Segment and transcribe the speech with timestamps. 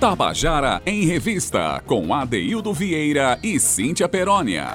[0.00, 4.68] Tabajara em Revista, com Adeildo Vieira e Cíntia Perónia.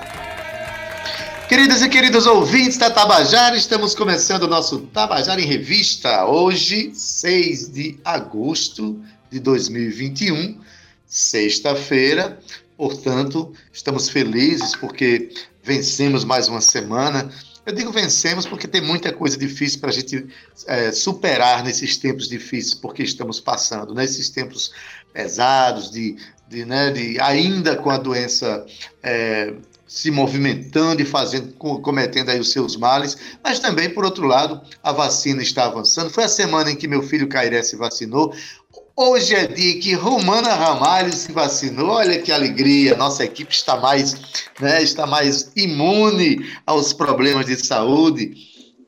[1.50, 7.74] Queridas e queridos ouvintes da Tabajara, estamos começando o nosso Tabajara em Revista, hoje, 6
[7.74, 9.02] de agosto
[9.32, 10.60] de 2021,
[11.08, 12.40] sexta-feira.
[12.78, 15.32] Portanto, estamos felizes porque
[15.64, 17.32] vencemos mais uma semana
[17.66, 20.28] eu digo vencemos porque tem muita coisa difícil para a gente
[20.68, 24.72] é, superar nesses tempos difíceis, porque estamos passando, nesses tempos
[25.12, 28.66] pesados, de, de, né, de ainda com a doença
[29.02, 29.54] é,
[29.88, 34.92] se movimentando e fazendo, cometendo aí os seus males, mas também, por outro lado, a
[34.92, 36.10] vacina está avançando.
[36.10, 38.34] Foi a semana em que meu filho Cairé se vacinou.
[38.98, 41.90] Hoje é dia que Romana Ramalho se vacinou.
[41.90, 42.96] Olha que alegria!
[42.96, 44.16] Nossa equipe está mais,
[44.58, 48.34] né, está mais imune aos problemas de saúde.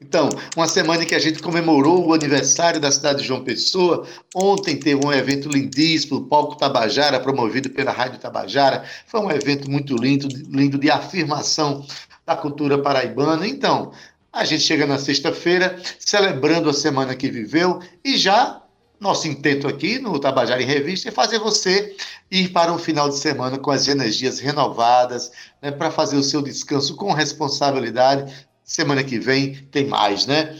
[0.01, 4.07] Então, uma semana em que a gente comemorou o aniversário da cidade de João Pessoa.
[4.33, 8.85] Ontem teve um evento lindíssimo, o Palco Tabajara, promovido pela Rádio Tabajara.
[9.07, 11.85] Foi um evento muito lindo, lindo de afirmação
[12.25, 13.45] da cultura paraibana.
[13.45, 13.91] Então,
[14.31, 18.61] a gente chega na sexta-feira, celebrando a semana que viveu e já
[18.99, 21.95] nosso intento aqui no Tabajara em Revista é fazer você
[22.31, 25.31] ir para um final de semana com as energias renovadas,
[25.61, 28.33] né, para fazer o seu descanso com responsabilidade.
[28.63, 30.55] Semana que vem tem mais, né?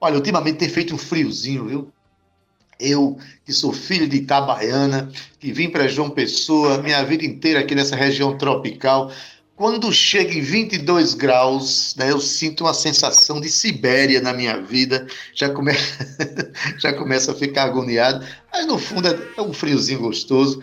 [0.00, 1.92] Olha, ultimamente tem feito um friozinho, viu?
[2.78, 5.08] Eu, que sou filho de Itabaiana,
[5.38, 9.10] que vim para João Pessoa, minha vida inteira aqui nessa região tropical,
[9.56, 15.06] quando chega em 22 graus, né, eu sinto uma sensação de Sibéria na minha vida,
[15.32, 15.72] já, come...
[16.78, 20.60] já começa a ficar agoniado, mas no fundo é um friozinho gostoso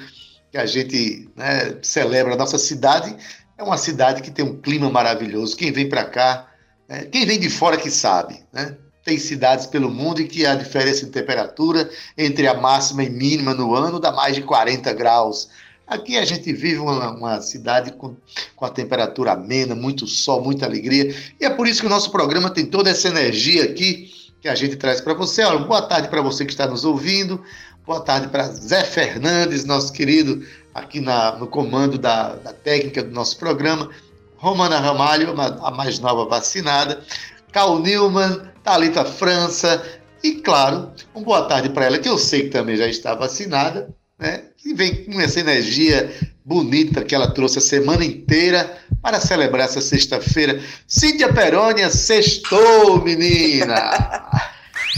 [0.51, 2.33] que a gente né, celebra.
[2.33, 3.15] A nossa cidade
[3.57, 5.55] é uma cidade que tem um clima maravilhoso.
[5.55, 6.49] Quem vem para cá,
[6.87, 8.75] né, quem vem de fora que sabe, né?
[9.03, 13.51] Tem cidades pelo mundo em que a diferença de temperatura entre a máxima e mínima
[13.51, 15.49] no ano dá mais de 40 graus.
[15.87, 18.15] Aqui a gente vive uma, uma cidade com,
[18.55, 21.13] com a temperatura amena, muito sol, muita alegria.
[21.39, 24.09] E é por isso que o nosso programa tem toda essa energia aqui
[24.41, 25.43] que a gente traz para você.
[25.43, 27.43] Olha, boa tarde para você que está nos ouvindo.
[27.85, 33.11] Boa tarde para Zé Fernandes, nosso querido, aqui na, no comando da, da técnica do
[33.11, 33.89] nosso programa.
[34.37, 37.03] Romana Ramalho, a mais nova vacinada.
[37.51, 39.83] Cal Newman, Thalita França.
[40.23, 43.93] E, claro, uma boa tarde para ela, que eu sei que também já está vacinada,
[44.17, 44.45] né?
[44.61, 46.13] Que vem com essa energia
[46.45, 50.61] bonita que ela trouxe a semana inteira para celebrar essa sexta-feira.
[50.87, 54.29] Cíntia Perônia, sextou, menina!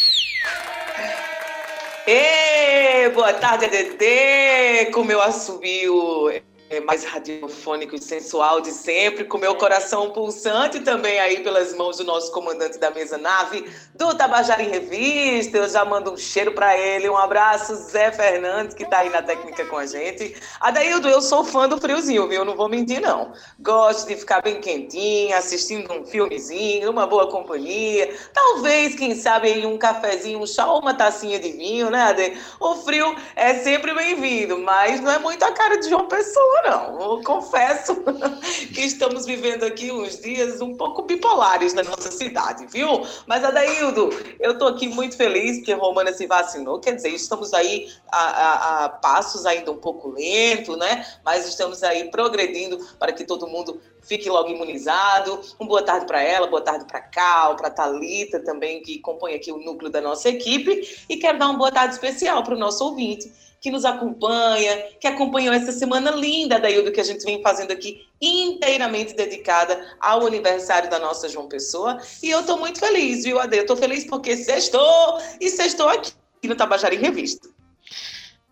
[2.07, 6.31] Ei, boa tarde, ADT, com meu assobio
[6.71, 11.97] é, mais radiofônico e sensual de sempre, com meu coração pulsante também aí pelas mãos
[11.97, 13.65] do nosso comandante da mesa nave,
[13.95, 15.59] do Tabajara em Revista.
[15.59, 19.23] Eu já mando um cheiro para ele, um abraço, Zé Fernandes, que tá aí na
[19.23, 20.37] técnica com a gente.
[20.61, 22.45] Adaildo, eu sou fã do friozinho, viu?
[22.45, 23.33] Não vou mentir, não.
[23.59, 28.15] Gosto de ficar bem quentinha, assistindo um filmezinho, uma boa companhia.
[28.35, 32.39] Talvez, quem sabe, um cafezinho, um chá ou uma tacinha de vinho, né, Ade?
[32.61, 37.01] O frio é sempre bem-vindo, mas não é muito a cara de João Pessoa, não.
[37.01, 37.97] Eu confesso
[38.75, 43.07] que estamos vivendo aqui uns dias um pouco bipolares na nossa cidade, viu?
[43.27, 44.11] Mas, Adaildo,
[44.41, 46.81] eu estou aqui muito feliz que a Romana se vacinou.
[46.81, 51.07] Quer dizer, estamos aí a, a, a passos ainda um pouco lento, né?
[51.25, 55.41] Mas estamos aí progredindo para que todo mundo fique logo imunizado.
[55.61, 59.53] Um boa tarde para ela, boa tarde para Cal, para Talita também que compõe aqui
[59.53, 62.85] o núcleo da nossa equipe e quero dar uma boa tarde especial para o nosso
[62.85, 67.43] ouvinte que nos acompanha, que acompanhou essa semana linda da Ildo que a gente vem
[67.43, 71.99] fazendo aqui, inteiramente dedicada ao aniversário da nossa João Pessoa.
[72.23, 73.57] E eu estou muito feliz, viu, Ade?
[73.57, 76.13] Eu estou feliz porque sextou e sextou aqui
[76.45, 77.49] no Tabajara em Revista.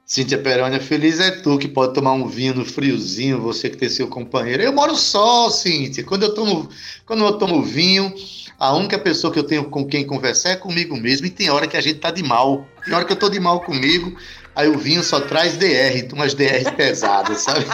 [0.04, 3.88] Cíntia Perônia, feliz é tu que pode tomar um vinho no friozinho, você que tem
[3.88, 4.62] seu companheiro.
[4.62, 6.04] Eu moro só, Cíntia.
[6.04, 6.68] Quando eu tomo,
[7.04, 8.14] quando eu tomo vinho,
[8.56, 11.26] a única pessoa que eu tenho com quem conversar é comigo mesmo.
[11.26, 12.64] E tem hora que a gente tá de mal.
[12.84, 14.16] Tem hora que eu tô de mal comigo,
[14.56, 17.66] Aí o vinho só traz DR, umas DR pesadas, sabe?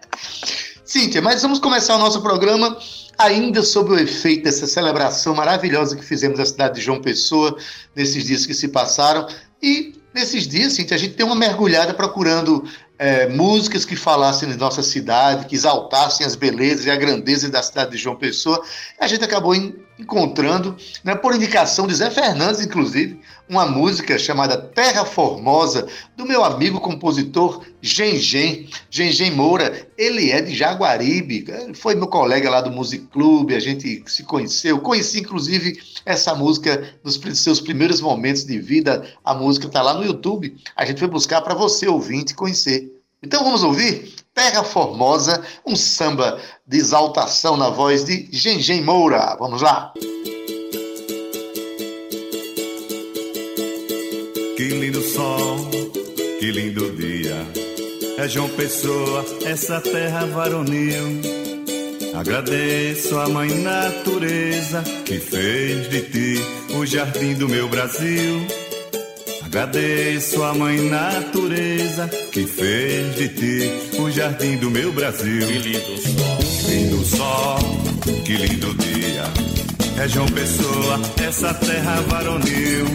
[0.82, 2.78] Cíntia, mas vamos começar o nosso programa
[3.18, 7.56] ainda sobre o efeito dessa celebração maravilhosa que fizemos na cidade de João Pessoa,
[7.94, 9.26] nesses dias que se passaram.
[9.62, 12.64] E nesses dias, Cíntia, a gente tem uma mergulhada procurando
[12.98, 17.62] é, músicas que falassem de nossa cidade, que exaltassem as belezas e a grandeza da
[17.62, 18.62] cidade de João Pessoa.
[18.98, 19.54] A gente acabou
[19.98, 25.86] encontrando, né, por indicação de Zé Fernandes, inclusive, uma música chamada Terra Formosa,
[26.16, 29.86] do meu amigo compositor Gengem, Gengem Moura.
[29.96, 34.22] Ele é de Jaguaribe, ele foi meu colega lá do Music Club, a gente se
[34.22, 34.80] conheceu.
[34.80, 39.06] Conheci, inclusive, essa música nos seus primeiros momentos de vida.
[39.24, 40.56] A música está lá no YouTube.
[40.74, 42.90] A gente foi buscar para você, ouvinte, conhecer.
[43.22, 49.36] Então vamos ouvir Terra Formosa, um samba de exaltação na voz de Gengem Moura.
[49.38, 49.92] Vamos lá.
[54.56, 55.56] Que lindo sol,
[56.38, 57.46] que lindo dia.
[58.16, 61.20] É João Pessoa, essa terra varonil.
[62.14, 66.40] Agradeço a mãe natureza que fez de ti
[66.74, 68.46] o jardim do meu Brasil.
[69.52, 75.46] Agradeço a mãe natureza que fez de ti o jardim do meu Brasil.
[75.46, 77.58] Que lindo sol, que lindo sol,
[78.24, 79.24] que lindo dia.
[80.02, 82.86] É João Pessoa, essa terra varonil.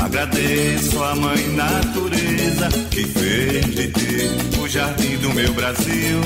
[0.00, 6.20] Agradeço a mãe natureza que fez de ti o jardim do meu Brasil.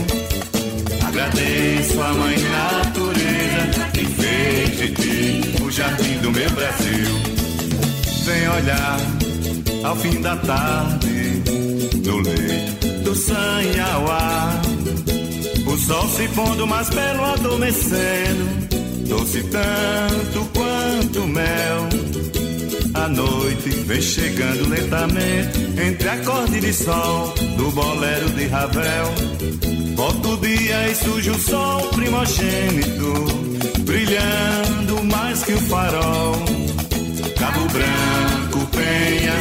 [1.09, 7.35] Agradeço a mãe natureza que fez de ti o jardim do meu Brasil.
[8.25, 9.24] Vem olhar
[9.85, 11.43] ao fim da tarde
[12.05, 14.61] no leito do Sanhauá.
[15.67, 18.69] O sol se pondo, mais belo adormecendo,
[19.09, 21.89] doce tanto quanto mel.
[22.95, 29.13] A noite vem chegando lentamente entre acorde de sol do bolero de Ravel.
[29.97, 33.13] Volta o dia e surge o sol primogênito,
[33.81, 36.35] brilhando mais que o farol.
[37.39, 38.34] Cabo Branco,
[38.75, 39.35] Penha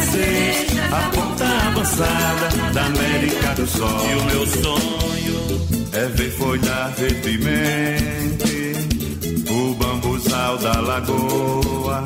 [0.91, 4.09] a ponta avançada da América do Sol.
[4.09, 8.73] E o meu sonho é ver folhar verdemente
[9.49, 12.03] o bambuzal da lagoa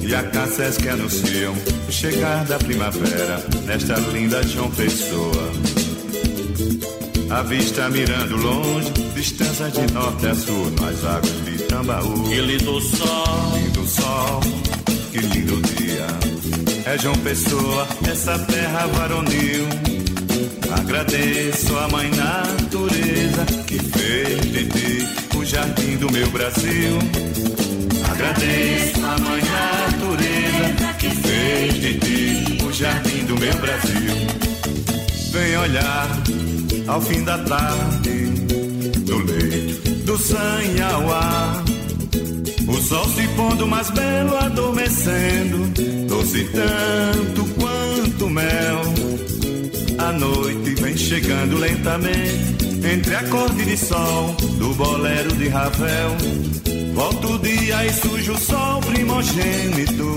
[0.00, 1.54] e a caças que anunciam
[1.88, 5.52] o chegar da primavera nesta linda João Pessoa.
[7.28, 12.22] A vista mirando longe, distância de norte a sul, nas águas de Tambaú.
[12.28, 14.40] Que lindo sol, lindo sol,
[15.16, 16.06] que lindo dia.
[16.84, 19.66] É João Pessoa, essa terra varonil.
[20.78, 26.98] Agradeço a mãe natureza que fez de ti o jardim do meu Brasil.
[28.10, 34.12] Agradeço a mãe natureza que fez de ti o jardim do meu Brasil.
[35.32, 36.08] Vem olhar
[36.88, 38.32] ao fim da tarde
[39.06, 41.65] no leito do Sanhauá.
[42.68, 45.58] O sol se pondo mais belo adormecendo,
[46.08, 48.82] doce tanto quanto mel.
[49.98, 52.56] A noite vem chegando lentamente
[52.92, 56.16] entre acorde de sol do bolero de Ravel.
[56.94, 60.16] Volta o dia e surge o sol primogênito,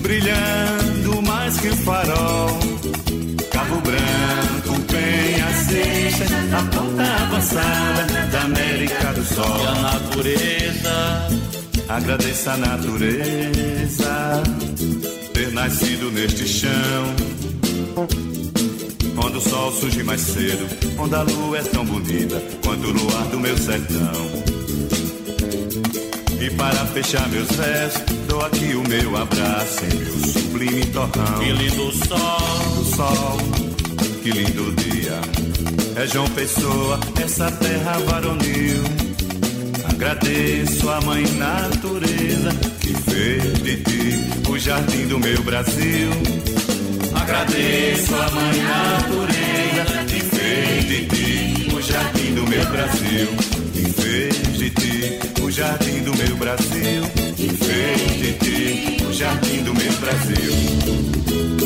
[0.00, 2.58] brilhando mais que o farol.
[3.50, 9.60] Cabo Branco, Penha, Seixas, a ponta avançada da América do Sol.
[9.60, 11.28] E a natureza,
[11.88, 14.42] agradeça a natureza
[15.32, 17.16] ter nascido neste chão.
[19.24, 20.66] Onde o sol surge mais cedo,
[20.98, 24.48] onde a lua é tão bonita quanto o luar do meu sertão.
[26.40, 31.38] E para fechar meus versos, dou aqui o meu abraço em meu sublime torrão.
[31.40, 33.38] Que lindo sol, lindo sol,
[34.22, 35.20] que lindo dia.
[35.96, 39.07] É João Pessoa, essa terra varonil.
[40.00, 42.50] Agradeço a mãe natureza
[42.80, 46.10] que fez de ti o jardim do meu Brasil.
[47.20, 53.26] Agradeço a mãe natureza que fez de ti o jardim do meu Brasil.
[53.72, 57.02] Que fez de ti o jardim do meu Brasil.
[57.36, 61.57] Que fez de ti o jardim do meu Brasil.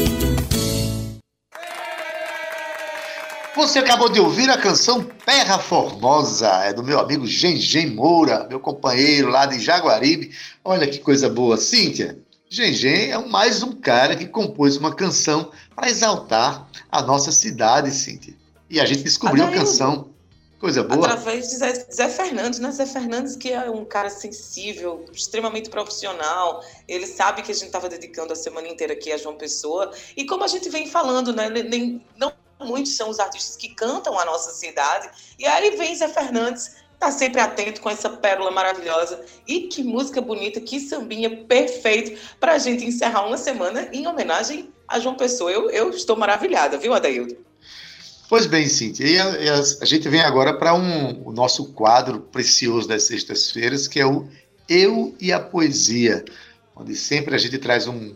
[3.63, 8.59] Você acabou de ouvir a canção Terra Formosa, é do meu amigo Gengem Moura, meu
[8.59, 10.33] companheiro lá de Jaguaribe.
[10.65, 12.19] Olha que coisa boa, Cíntia.
[12.51, 18.35] Gengem é mais um cara que compôs uma canção para exaltar a nossa cidade, Cíntia.
[18.69, 20.09] E a gente descobriu a canção.
[20.59, 21.07] Coisa boa.
[21.07, 22.71] Através de Zé, Zé, Fernandes, né?
[22.73, 26.65] Zé Fernandes, que é um cara sensível, extremamente profissional.
[26.89, 29.93] Ele sabe que a gente estava dedicando a semana inteira aqui a João Pessoa.
[30.17, 31.49] E como a gente vem falando, né?
[31.49, 35.11] Nem, não muitos são os artistas que cantam a nossa cidade.
[35.39, 39.25] E aí vem Zé Fernandes, tá sempre atento com essa pérola maravilhosa.
[39.47, 44.73] E que música bonita, que sambinha perfeito para a gente encerrar uma semana em homenagem
[44.87, 45.51] a João Pessoa.
[45.51, 47.37] Eu, eu estou maravilhada, viu, Adaildo?
[48.29, 51.73] Pois bem, Cíntia, e a, e a, a gente vem agora para um, o nosso
[51.73, 54.27] quadro precioso das sextas-feiras, que é o
[54.69, 56.25] Eu e a Poesia,
[56.75, 58.15] onde sempre a gente traz um,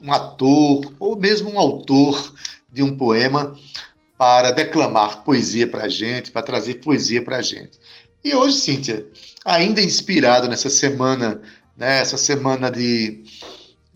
[0.00, 2.34] um ator ou mesmo um autor
[2.76, 3.56] de um poema
[4.18, 7.80] para declamar poesia para a gente, para trazer poesia para a gente.
[8.22, 9.06] E hoje, Cíntia,
[9.42, 11.40] ainda inspirado nessa semana,
[11.74, 13.24] né, semana de,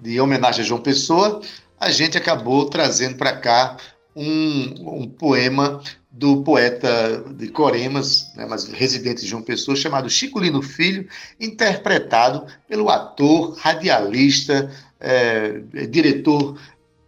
[0.00, 1.42] de homenagem a João Pessoa,
[1.78, 3.76] a gente acabou trazendo para cá
[4.16, 10.40] um, um, poema do poeta de Coremas, né, mas residente de João Pessoa, chamado Chico
[10.40, 11.06] Lino Filho,
[11.38, 15.60] interpretado pelo ator, radialista, é,
[15.90, 16.58] diretor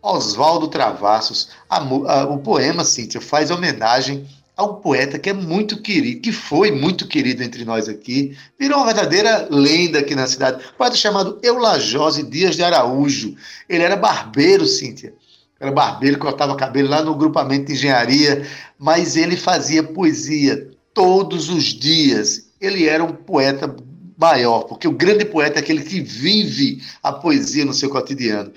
[0.03, 1.51] Oswaldo Travassos.
[1.71, 6.33] A, a, o poema, Cíntia, faz homenagem a um poeta que é muito querido, que
[6.33, 10.63] foi muito querido entre nós aqui, virou uma verdadeira lenda aqui na cidade.
[10.75, 13.35] Um poeta chamado Eulajose Dias de Araújo.
[13.69, 15.15] Ele era barbeiro, Cíntia.
[15.59, 18.47] Era barbeiro, cortava cabelo lá no grupamento de engenharia,
[18.79, 22.51] mas ele fazia poesia todos os dias.
[22.61, 23.75] Ele era um poeta
[24.19, 28.53] maior, porque o grande poeta é aquele que vive a poesia no seu cotidiano.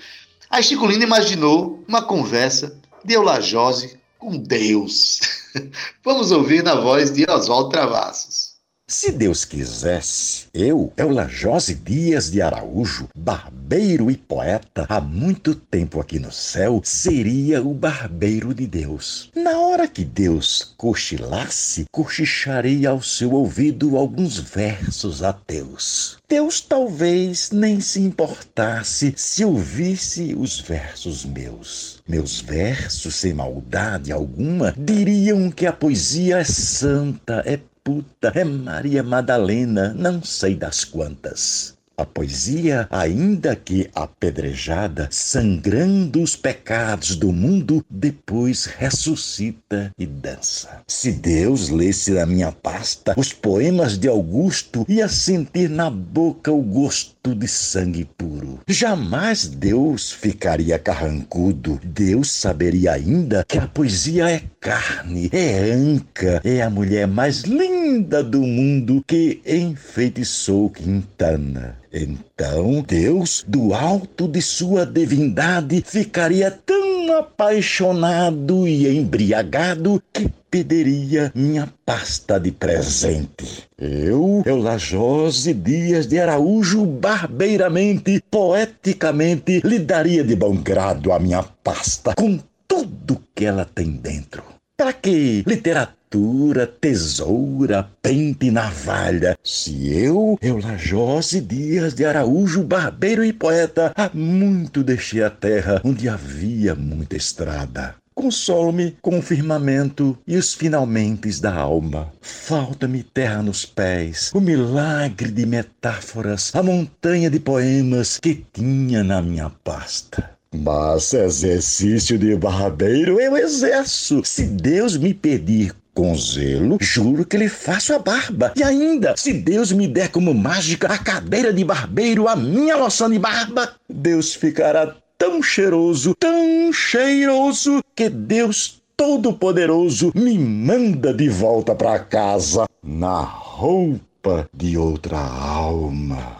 [0.50, 5.20] Aí Chico Lindo imaginou uma conversa de Eulajose com Deus.
[6.04, 8.45] Vamos ouvir na voz de Oswaldo Travassos.
[8.88, 16.20] Se Deus quisesse, eu, Eulajose Dias de Araújo, barbeiro e poeta, há muito tempo aqui
[16.20, 19.28] no céu, seria o barbeiro de Deus.
[19.34, 26.18] Na hora que Deus cochilasse, cochicharia ao seu ouvido alguns versos ateus.
[26.28, 32.00] Deus talvez nem se importasse se ouvisse os versos meus.
[32.08, 39.00] Meus versos, sem maldade alguma, diriam que a poesia é santa, é puta, é Maria
[39.04, 41.76] Madalena, não sei das quantas.
[41.96, 50.82] A poesia, ainda que apedrejada, sangrando os pecados do mundo, depois ressuscita e dança.
[50.86, 56.60] Se Deus lesse na minha pasta os poemas de Augusto, ia sentir na boca o
[56.60, 58.60] gosto de sangue puro.
[58.68, 61.80] Jamais Deus ficaria carrancudo.
[61.84, 68.22] Deus saberia ainda que a poesia é carne, é anca, é a mulher mais linda
[68.22, 71.78] do mundo que enfeitiçou Quintana.
[71.92, 81.68] Então Deus, do alto de sua divindade, ficaria tão apaixonado e embriagado que pediria minha
[81.84, 83.64] pasta de presente.
[83.78, 92.14] Eu, Eulajose Dias de Araújo, barbeiramente, poeticamente, lhe daria de bom grado a minha pasta
[92.14, 94.42] com tudo que ela tem dentro.
[94.76, 95.95] Para que literatura?
[96.08, 99.36] Tesoura, tesoura, pente navalha.
[99.42, 106.08] Se eu, Eulajose Dias de Araújo, barbeiro e poeta, há muito deixei a terra onde
[106.08, 107.96] havia muita estrada.
[108.14, 112.10] Consolo-me com o firmamento e os finalmente da alma.
[112.22, 119.20] Falta-me terra nos pés, o milagre de metáforas, a montanha de poemas que tinha na
[119.20, 120.30] minha pasta.
[120.54, 124.22] Mas exercício de barbeiro eu exerço.
[124.24, 128.52] Se Deus me pedir com zelo, juro que lhe faço a barba.
[128.54, 133.08] E ainda, se Deus me der como mágica a cadeira de barbeiro, a minha loção
[133.08, 141.74] de barba, Deus ficará tão cheiroso, tão cheiroso, que Deus Todo-Poderoso me manda de volta
[141.74, 146.36] para casa na roupa de outra alma.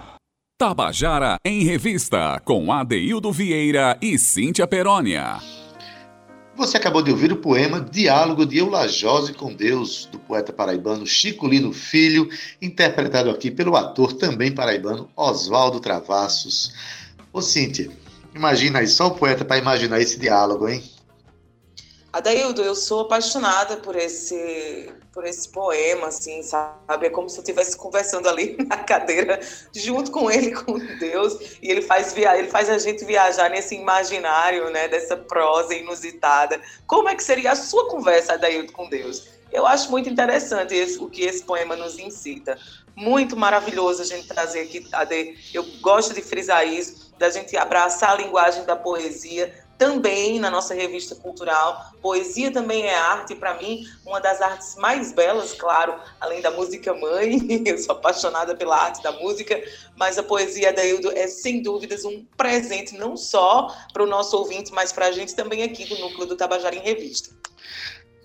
[0.58, 5.38] Tabajara em Revista, com Adeildo Vieira e Cíntia Perónia.
[6.66, 11.46] Você acabou de ouvir o poema Diálogo de Eulajose com Deus, do poeta paraibano Chico
[11.46, 12.28] Lino Filho,
[12.61, 16.75] interpretado aqui pelo ator também paraibano Oswaldo Travassos.
[17.32, 17.88] Ô Cíntia,
[18.35, 20.82] imagina aí, só o poeta para imaginar esse diálogo, hein?
[22.16, 27.06] Adaildo, eu sou apaixonada por esse por esse poema, assim, sabe?
[27.06, 29.38] É como se eu estivesse conversando ali na cadeira,
[29.75, 32.38] junto com ele, com Deus, e ele faz, via...
[32.38, 36.61] ele faz a gente viajar nesse imaginário, né, dessa prosa inusitada.
[36.87, 39.28] Como é que seria a sua conversa, Adaildo, com Deus?
[39.52, 42.58] Eu acho muito interessante esse, o que esse poema nos incita.
[42.94, 45.35] Muito maravilhoso a gente trazer aqui, Ade.
[45.52, 50.75] Eu gosto de frisar isso, da gente abraçar a linguagem da poesia, também na nossa
[50.75, 51.92] revista cultural.
[52.00, 56.95] Poesia também é arte, para mim, uma das artes mais belas, claro, além da música
[56.95, 59.62] mãe, eu sou apaixonada pela arte da música,
[59.97, 64.37] mas a poesia da Ildo é, sem dúvidas, um presente não só para o nosso
[64.37, 67.30] ouvinte, mas para a gente também aqui do Núcleo do Tabajara em Revista.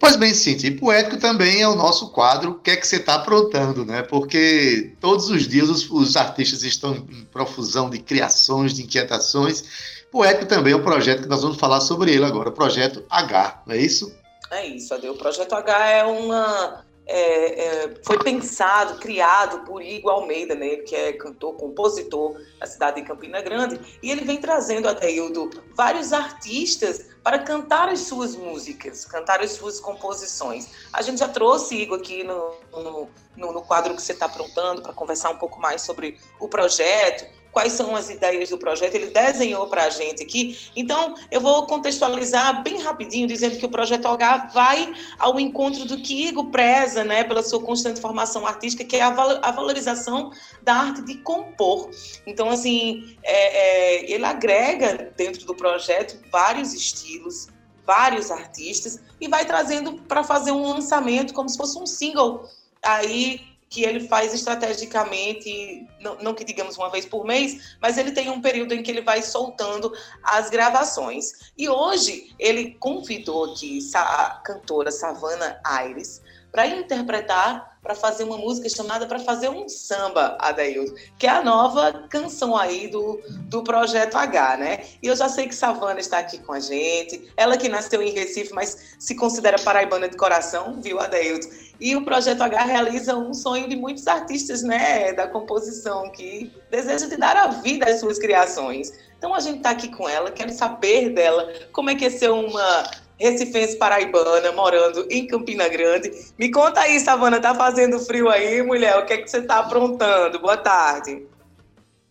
[0.02, 2.96] Pois bem, Cintia, e poético também é o nosso quadro O que é que você
[2.96, 4.02] está aprontando, né?
[4.02, 9.64] Porque todos os dias os, os artistas estão em profusão de criações, de inquietações,
[10.12, 13.64] Poético também é um projeto que nós vamos falar sobre ele agora, o projeto H,
[13.66, 14.14] não é isso?
[14.52, 15.08] É isso, Ade.
[15.08, 16.84] O Projeto H é uma.
[17.08, 23.02] É, é, foi pensado, criado por Igor Almeida, né, que é cantor, compositor da cidade
[23.02, 29.04] de Campina Grande, e ele vem trazendo, Adeildo, vários artistas para cantar as suas músicas,
[29.04, 30.70] cantar as suas composições.
[30.94, 34.94] A gente já trouxe, Igor, aqui no, no, no quadro que você está aprontando para
[34.94, 39.68] conversar um pouco mais sobre o projeto, quais são as ideias do projeto, ele desenhou
[39.68, 40.58] para a gente aqui.
[40.76, 45.98] Então, eu vou contextualizar bem rapidinho, dizendo que o Projeto H vai ao encontro do
[45.98, 50.32] que Igor preza, né, pela sua constante formação artística, que é a valorização
[50.64, 51.90] da arte de compor.
[52.26, 57.48] Então, assim, é, é, ele agrega dentro do projeto vários estilos,
[57.86, 62.48] vários artistas, e vai trazendo para fazer um lançamento como se fosse um single
[62.82, 68.12] aí que ele faz estrategicamente, não, não, que digamos uma vez por mês, mas ele
[68.12, 71.52] tem um período em que ele vai soltando as gravações.
[71.58, 78.68] E hoje ele convidou aqui a cantora Savana Aires para interpretar, para fazer uma música
[78.68, 84.16] chamada para fazer um samba, Adaildo, que é a nova canção aí do, do Projeto
[84.16, 84.86] H, né?
[85.02, 88.12] E eu já sei que Savana está aqui com a gente, ela que nasceu em
[88.12, 91.48] Recife, mas se considera paraibana de coração, viu, Adaildo?
[91.82, 97.10] E o Projeto H realiza um sonho de muitos artistas, né, da composição, que desejam
[97.10, 98.94] de dar a vida às suas criações.
[99.18, 102.30] Então a gente está aqui com ela, quero saber dela como é que é ser
[102.30, 102.84] uma
[103.20, 106.12] recifense paraibana, morando em Campina Grande.
[106.38, 109.00] Me conta aí, Savana, tá fazendo frio aí, mulher?
[109.00, 110.40] O que é que você tá aprontando?
[110.40, 111.28] Boa tarde.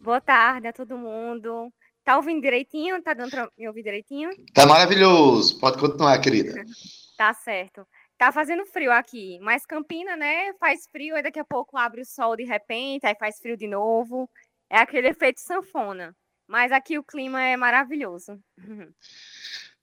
[0.00, 1.72] Boa tarde a todo mundo.
[2.04, 3.00] Tá ouvindo direitinho?
[3.02, 4.30] Tá dando pra me ouvir direitinho?
[4.52, 5.60] Tá maravilhoso.
[5.60, 6.64] Pode continuar, querida.
[7.16, 7.86] tá certo.
[8.20, 10.52] Tá fazendo frio aqui, mas Campina, né?
[10.60, 13.66] Faz frio, aí daqui a pouco abre o sol de repente, aí faz frio de
[13.66, 14.28] novo.
[14.68, 16.14] É aquele efeito sanfona.
[16.46, 18.38] Mas aqui o clima é maravilhoso.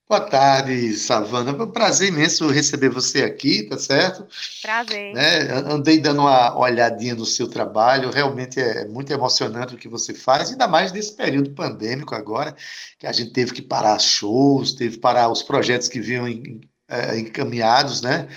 [0.08, 1.50] Boa tarde, Savana.
[1.50, 4.28] É um prazer imenso receber você aqui, tá certo?
[4.62, 5.16] Prazer.
[5.16, 5.50] Né?
[5.66, 10.52] Andei dando uma olhadinha no seu trabalho, realmente é muito emocionante o que você faz,
[10.52, 12.56] ainda mais nesse período pandêmico agora,
[13.00, 16.62] que a gente teve que parar shows, teve que parar os projetos que vinham em,
[16.88, 18.28] é, encaminhados, né?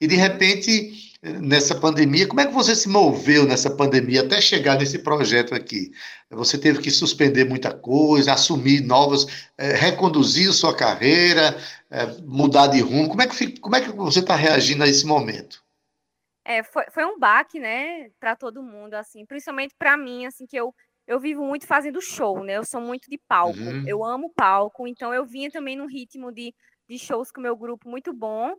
[0.00, 4.78] E de repente, nessa pandemia, como é que você se moveu nessa pandemia até chegar
[4.78, 5.92] nesse projeto aqui?
[6.30, 11.56] Você teve que suspender muita coisa, assumir novas, é, reconduzir sua carreira,
[11.90, 13.08] é, mudar de rumo.
[13.08, 15.62] Como é que, como é que você está reagindo a esse momento?
[16.44, 20.56] É, foi, foi um baque, né, para todo mundo, assim, principalmente para mim, assim, que
[20.56, 20.74] eu
[21.06, 22.56] eu vivo muito fazendo show, né?
[22.56, 23.58] Eu sou muito de palco.
[23.58, 23.82] Uhum.
[23.84, 26.54] Eu amo palco, então eu vinha também num ritmo de
[26.90, 28.52] de shows com o meu grupo muito bom.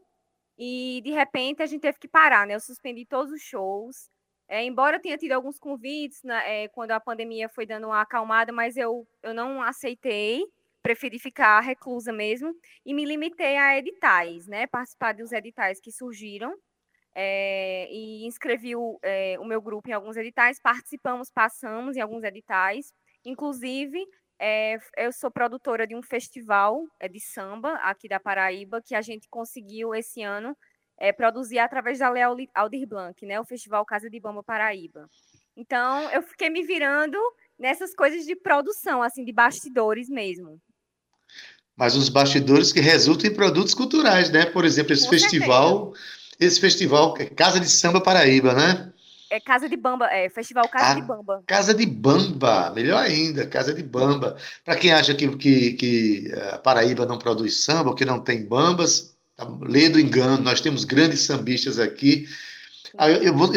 [0.58, 2.56] E de repente a gente teve que parar, né?
[2.56, 4.10] Eu suspendi todos os shows.
[4.48, 8.02] É, embora eu tenha tido alguns convites né, é, quando a pandemia foi dando uma
[8.02, 10.44] acalmada, mas eu, eu não aceitei,
[10.84, 12.54] preferi ficar reclusa mesmo
[12.86, 14.68] e me limitei a editais, né?
[14.68, 16.54] Participar dos editais que surgiram.
[17.14, 22.24] É, e inscrevi o, é, o meu grupo em alguns editais, participamos, passamos em alguns
[22.24, 22.94] editais,
[23.26, 24.06] inclusive
[24.44, 29.02] é, eu sou produtora de um festival é, de samba aqui da Paraíba que a
[29.02, 30.58] gente conseguiu esse ano
[30.98, 35.08] é, produzir através da Lea Aldir Blanc, né, o Festival Casa de Bamba Paraíba.
[35.56, 37.18] Então, eu fiquei me virando
[37.60, 40.60] nessas coisas de produção, assim, de bastidores mesmo.
[41.76, 44.46] Mas os bastidores que resultam em produtos culturais, né?
[44.46, 46.38] Por exemplo, esse Com festival, certeza.
[46.40, 48.91] esse festival Casa de Samba Paraíba, né?
[49.32, 51.42] É Casa de Bamba, é Festival Casa de Bamba.
[51.48, 54.36] Casa de Bamba, melhor ainda, Casa de Bamba.
[54.66, 59.16] Para quem acha que, que, que a Paraíba não produz samba, que não tem bambas,
[59.38, 62.28] tá lê do engano, nós temos grandes sambistas aqui.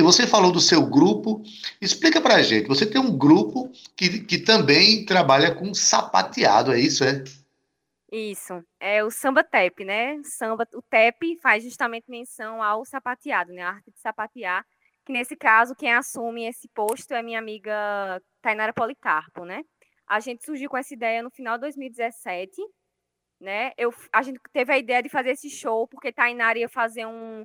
[0.01, 1.43] Você falou do seu grupo,
[1.81, 2.69] explica para a gente.
[2.69, 7.25] Você tem um grupo que, que também trabalha com sapateado, é isso, é?
[8.13, 10.21] Isso, é o samba tep, né?
[10.23, 13.63] Samba, o tep faz justamente menção ao sapateado, né?
[13.63, 14.65] A arte de sapatear
[15.05, 19.62] que nesse caso quem assume esse posto é minha amiga Tainara Policarpo, né?
[20.07, 22.51] A gente surgiu com essa ideia no final de 2017,
[23.40, 23.73] né?
[23.77, 27.45] Eu, a gente teve a ideia de fazer esse show porque Tainara ia fazer um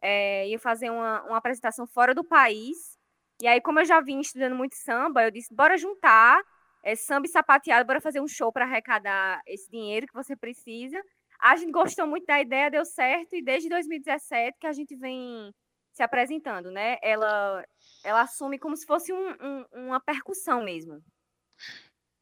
[0.00, 2.98] é, ia fazer uma, uma apresentação fora do país.
[3.42, 6.40] E aí, como eu já vim estudando muito samba, eu disse, bora juntar
[6.82, 11.00] é, samba e sapateado, bora fazer um show para arrecadar esse dinheiro que você precisa.
[11.40, 15.52] A gente gostou muito da ideia, deu certo, e desde 2017 que a gente vem
[15.92, 16.98] se apresentando, né?
[17.02, 17.64] Ela,
[18.04, 21.02] ela assume como se fosse um, um, uma percussão mesmo.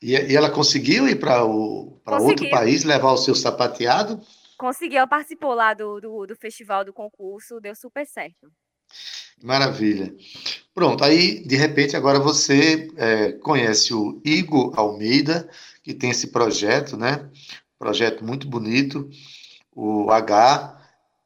[0.00, 4.20] E, e ela conseguiu ir para outro país levar o seu sapateado?
[4.56, 8.50] Conseguiu, ela participou lá do, do, do festival, do concurso, deu super certo.
[9.42, 10.14] Maravilha.
[10.74, 15.48] Pronto, aí de repente agora você é, conhece o Igor Almeida,
[15.82, 17.28] que tem esse projeto, né?
[17.78, 19.08] Projeto muito bonito,
[19.74, 20.77] o H,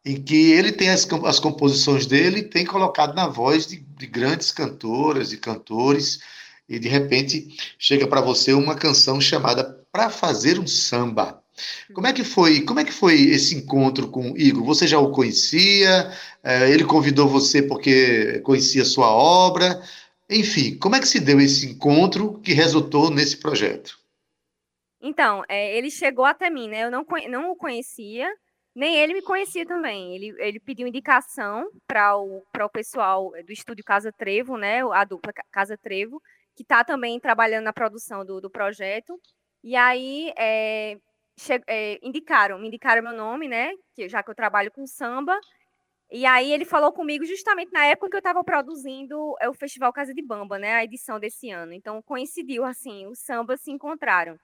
[0.05, 4.51] em que ele tem as, as composições dele, tem colocado na voz de, de grandes
[4.51, 6.21] cantoras e cantores,
[6.69, 11.43] e de repente chega para você uma canção chamada Para Fazer um Samba.
[11.95, 12.63] Como é que foi?
[12.63, 14.65] Como é que foi esse encontro com o Igor?
[14.65, 16.11] Você já o conhecia?
[16.43, 19.83] É, ele convidou você porque conhecia sua obra?
[20.31, 23.99] Enfim, como é que se deu esse encontro que resultou nesse projeto?
[25.01, 26.85] Então, é, ele chegou até mim, né?
[26.85, 28.33] Eu não, não o conhecia,
[28.75, 30.15] nem ele me conhecia também.
[30.15, 34.81] Ele, ele pediu indicação para o, o pessoal do estúdio Casa Trevo, né?
[34.93, 36.21] A dupla Casa Trevo,
[36.57, 39.19] que está também trabalhando na produção do, do projeto.
[39.63, 40.97] E aí é,
[41.67, 43.73] é, indicaram, me indicaram meu nome, né?
[43.95, 45.39] Que, já que eu trabalho com samba.
[46.11, 49.93] E aí ele falou comigo justamente na época que eu estava produzindo é, o Festival
[49.93, 50.75] Casa de Bamba, né?
[50.75, 51.73] A edição desse ano.
[51.73, 54.37] Então coincidiu assim, os sambas se encontraram.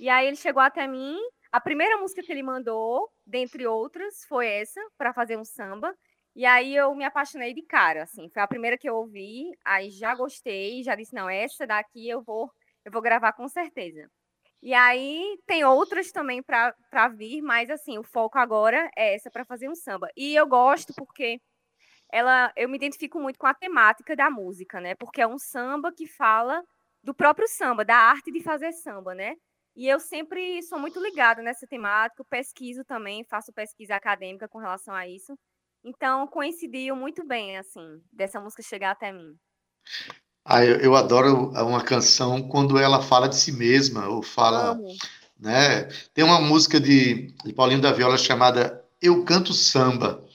[0.00, 1.18] E aí ele chegou até mim.
[1.50, 5.94] A primeira música que ele mandou, dentre outras, foi essa, para fazer um samba.
[6.36, 8.28] E aí eu me apaixonei de cara, assim.
[8.28, 12.22] Foi a primeira que eu ouvi, aí já gostei, já disse, não, essa daqui eu
[12.22, 12.50] vou,
[12.84, 14.08] eu vou gravar com certeza.
[14.62, 19.44] E aí tem outras também para vir, mas assim, o foco agora é essa para
[19.44, 20.08] fazer um samba.
[20.16, 21.40] E eu gosto porque
[22.12, 24.94] ela eu me identifico muito com a temática da música, né?
[24.96, 26.62] Porque é um samba que fala
[27.02, 29.34] do próprio samba, da arte de fazer samba, né?
[29.78, 34.92] E eu sempre sou muito ligada nessa temática, pesquiso também, faço pesquisa acadêmica com relação
[34.92, 35.38] a isso.
[35.84, 39.36] Então, coincidiu muito bem, assim, dessa música chegar até mim.
[40.44, 44.70] Ah, eu, eu adoro uma canção quando ela fala de si mesma, ou fala.
[44.72, 44.96] Amo.
[45.38, 45.84] Né?
[46.12, 50.26] Tem uma música de, de Paulinho da Viola chamada Eu Canto Samba.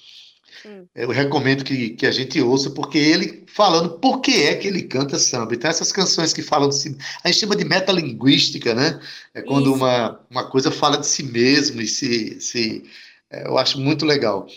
[0.96, 4.84] Eu recomendo que, que a gente ouça, porque ele falando por que é que ele
[4.84, 5.54] canta samba.
[5.54, 9.00] Então, essas canções que falam de si, a gente chama de metalinguística, né?
[9.34, 12.40] É quando uma, uma coisa fala de si mesmo e se.
[12.40, 12.84] se
[13.30, 14.48] é, eu acho muito legal.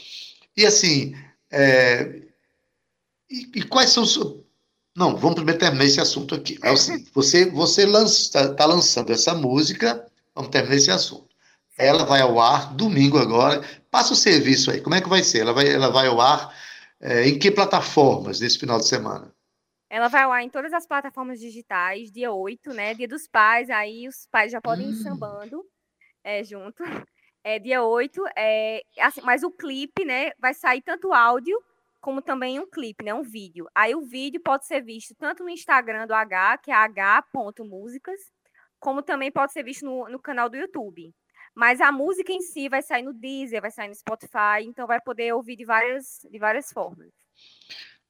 [0.57, 1.15] E assim,
[1.51, 2.23] é,
[3.31, 4.17] e, e, quais são os.
[4.97, 6.59] Não, vamos primeiro terminar esse assunto aqui.
[6.63, 7.51] É o seguinte, você
[7.85, 11.26] está tá lançando essa música, vamos terminar esse assunto.
[11.79, 13.63] Ela vai ao ar domingo agora.
[13.91, 14.81] Passa o serviço aí.
[14.81, 15.41] Como é que vai ser?
[15.41, 16.55] Ela vai, ela vai ao ar
[17.01, 19.35] é, em que plataformas nesse final de semana?
[19.89, 22.95] Ela vai ao ar em todas as plataformas digitais, dia 8, né?
[22.95, 24.91] Dia dos pais, aí os pais já podem hum.
[24.91, 25.65] ir sambando
[26.25, 26.83] é, junto.
[27.45, 31.57] É, dia 8, é, assim, mas o clipe, né, vai sair tanto áudio
[32.01, 33.69] como também um clipe, né, um vídeo.
[33.73, 38.21] Aí o vídeo pode ser visto tanto no Instagram do H, que é h.músicas,
[38.81, 41.15] como também pode ser visto no, no canal do YouTube.
[41.57, 45.01] Mas a música em si vai sair no Deezer, vai sair no Spotify, então vai
[45.01, 47.09] poder ouvir de várias, de várias formas.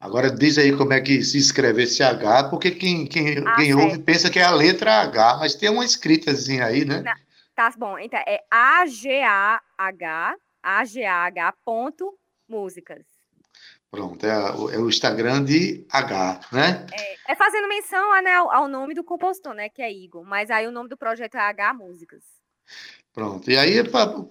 [0.00, 3.72] Agora diz aí como é que se escreve esse H, porque quem, quem, ah, quem
[3.72, 7.02] ouve pensa que é a letra H, mas tem uma escritazinha aí, né?
[7.02, 7.14] Não,
[7.54, 13.06] tá bom, então é A-G-A-H, A-G-A-H ponto músicas.
[13.88, 16.84] Pronto, é, é, o Instagram de H, né?
[16.92, 19.68] É, é fazendo menção né, ao, ao, nome do compositor, né?
[19.68, 22.22] Que é Igor, mas aí o nome do projeto é H Músicas.
[23.16, 23.50] Pronto.
[23.50, 23.76] E aí,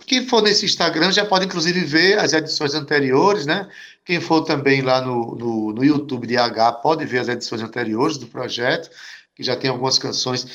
[0.05, 3.67] quem for nesse Instagram já pode, inclusive, ver as edições anteriores, né?
[4.05, 8.17] Quem for também lá no, no, no, YouTube de H pode ver as edições anteriores
[8.19, 8.91] do projeto,
[9.33, 10.45] que já tem algumas canções.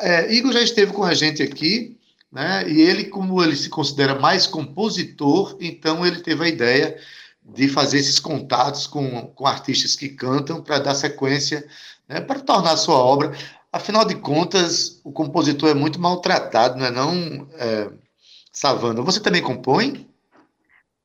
[0.00, 1.96] É, Igor já esteve com a gente aqui,
[2.32, 2.68] né?
[2.68, 6.98] E ele, como ele se considera mais compositor, então ele teve a ideia
[7.54, 11.64] de fazer esses contatos com, com artistas que cantam para dar sequência,
[12.08, 12.20] né?
[12.20, 13.32] para tornar a sua obra.
[13.76, 17.92] Afinal de contas, o compositor é muito maltratado, não é não, é,
[18.50, 19.02] Savana?
[19.02, 20.08] Você também compõe?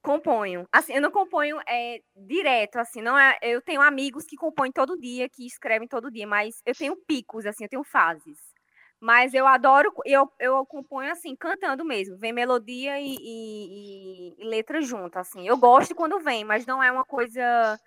[0.02, 0.66] Componho.
[0.72, 3.38] Assim, eu não componho é, direto, assim, não é.
[3.42, 7.46] Eu tenho amigos que compõem todo dia, que escrevem todo dia, mas eu tenho picos,
[7.46, 8.40] assim, eu tenho fases.
[9.02, 14.82] Mas eu adoro, eu, eu componho assim, cantando mesmo, vem melodia e, e, e letra
[14.82, 15.46] junto, assim.
[15.46, 17.78] Eu gosto quando vem, mas não é uma coisa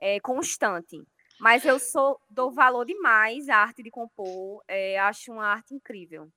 [0.00, 1.00] é, constante.
[1.42, 6.28] Mas eu sou dou valor demais à arte de compor, é, acho uma arte incrível.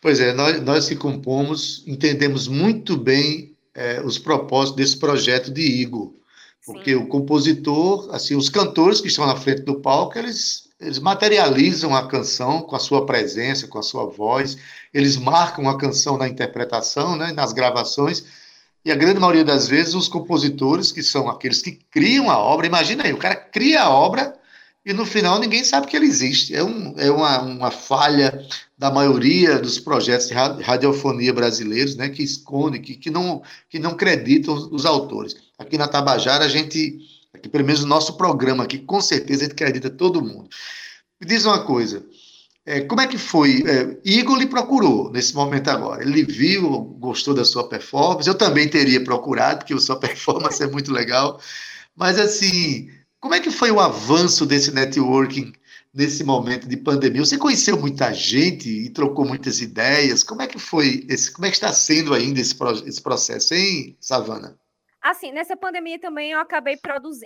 [0.00, 5.60] Pois é, nós, nós que compomos entendemos muito bem é, os propósitos desse projeto de
[5.60, 6.14] Igor,
[6.64, 6.96] porque Sim.
[6.96, 12.08] o compositor, assim, os cantores que estão na frente do palco, eles, eles materializam a
[12.08, 14.56] canção com a sua presença, com a sua voz,
[14.94, 18.24] eles marcam a canção na interpretação, né, nas gravações,
[18.86, 22.68] e a grande maioria das vezes, os compositores, que são aqueles que criam a obra,
[22.68, 24.32] imagina aí, o cara cria a obra
[24.84, 26.54] e no final ninguém sabe que ele existe.
[26.54, 28.46] É, um, é uma, uma falha
[28.78, 33.90] da maioria dos projetos de radiofonia brasileiros, né, que esconde, que, que, não, que não
[33.90, 35.34] acreditam os, os autores.
[35.58, 36.96] Aqui na Tabajara, a gente,
[37.34, 40.48] aqui pelo menos o nosso programa aqui, com certeza a gente acredita todo mundo.
[41.20, 42.06] Me diz uma coisa,
[42.66, 43.62] É, como é que foi?
[43.64, 46.02] É, Igor lhe procurou nesse momento agora.
[46.02, 48.28] Ele viu, gostou da sua performance.
[48.28, 51.40] Eu também teria procurado, porque a sua performance é muito legal.
[51.94, 55.52] Mas, assim, como é que foi o avanço desse networking
[55.94, 57.24] nesse momento de pandemia?
[57.24, 60.24] Você conheceu muita gente e trocou muitas ideias.
[60.24, 61.30] Como é que foi esse?
[61.32, 64.58] Como é que está sendo ainda esse, esse processo, hein, Savana?
[65.08, 66.76] Assim, nessa pandemia também eu acabei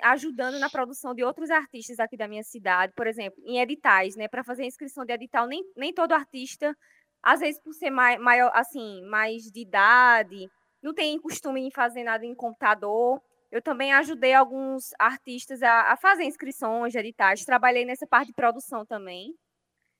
[0.02, 4.28] ajudando na produção de outros artistas aqui da minha cidade, por exemplo, em editais, né?
[4.28, 6.76] Para fazer inscrição de edital, nem, nem todo artista,
[7.22, 10.46] às vezes por ser mai, maior, assim, mais de idade,
[10.82, 13.18] não tem costume em fazer nada em computador.
[13.50, 18.34] Eu também ajudei alguns artistas a, a fazer inscrições de editais, trabalhei nessa parte de
[18.34, 19.34] produção também.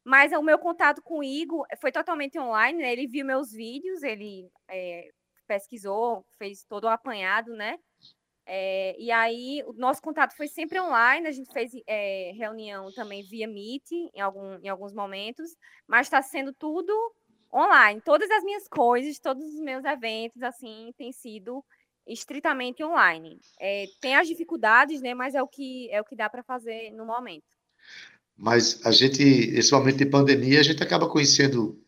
[0.05, 2.93] Mas o meu contato com o Igor foi totalmente online, né?
[2.93, 5.09] Ele viu meus vídeos, ele é,
[5.51, 7.77] pesquisou, fez todo o apanhado, né?
[8.47, 13.23] É, e aí, o nosso contato foi sempre online, a gente fez é, reunião também
[13.25, 15.57] via Meet em, algum, em alguns momentos,
[15.89, 16.93] mas está sendo tudo
[17.53, 18.01] online.
[18.01, 21.65] Todas as minhas coisas, todos os meus eventos, assim, tem sido
[22.07, 23.41] estritamente online.
[23.59, 25.15] É, tem as dificuldades, né?
[25.15, 27.57] Mas é o que é o que dá para fazer no momento.
[28.37, 31.81] Mas a gente, esse momento de pandemia, a gente acaba conhecendo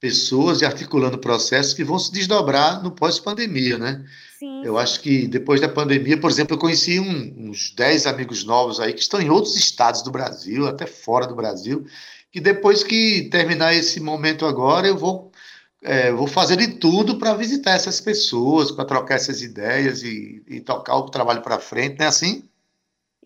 [0.00, 4.04] pessoas e articulando processos que vão se desdobrar no pós-pandemia, né?
[4.38, 4.62] Sim.
[4.64, 8.78] Eu acho que depois da pandemia, por exemplo, eu conheci um, uns 10 amigos novos
[8.78, 11.86] aí que estão em outros estados do Brasil, até fora do Brasil,
[12.30, 15.32] que depois que terminar esse momento agora, eu vou,
[15.82, 20.60] é, vou fazer de tudo para visitar essas pessoas, para trocar essas ideias e, e
[20.60, 22.46] tocar o trabalho para frente, não é assim?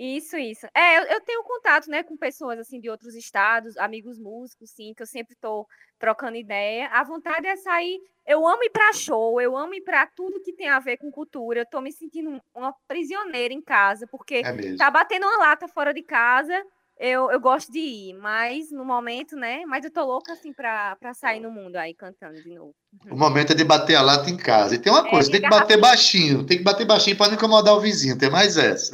[0.02, 0.66] Isso, isso.
[0.74, 4.94] É, eu, eu, tenho contato, né, com pessoas assim de outros estados, amigos músicos, sim,
[4.94, 6.88] que eu sempre estou trocando ideia.
[6.88, 8.00] A vontade é sair.
[8.26, 11.10] Eu amo ir para show, eu amo ir para tudo que tem a ver com
[11.10, 11.60] cultura.
[11.60, 15.92] Eu estou me sentindo uma prisioneira em casa, porque é tá batendo uma lata fora
[15.92, 16.64] de casa
[17.00, 19.64] eu, eu gosto de ir, mas no momento, né?
[19.66, 22.74] Mas eu tô louca assim pra, pra sair no mundo aí cantando de novo.
[23.10, 24.74] O momento é de bater a lata em casa.
[24.74, 27.36] E tem uma é, coisa, tem que bater baixinho, tem que bater baixinho para não
[27.36, 28.92] incomodar o vizinho, tem mais essa.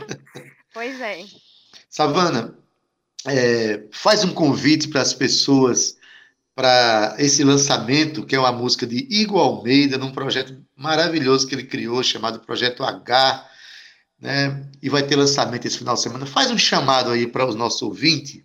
[0.72, 1.22] pois é.
[1.90, 2.56] Savana,
[3.26, 5.98] é, faz um convite para as pessoas
[6.54, 11.64] para esse lançamento, que é uma música de Igor Almeida, num projeto maravilhoso que ele
[11.64, 13.46] criou, chamado Projeto H
[14.20, 14.68] né?
[14.82, 16.26] E vai ter lançamento esse final de semana.
[16.26, 18.42] Faz um chamado aí para os nossos ouvintes,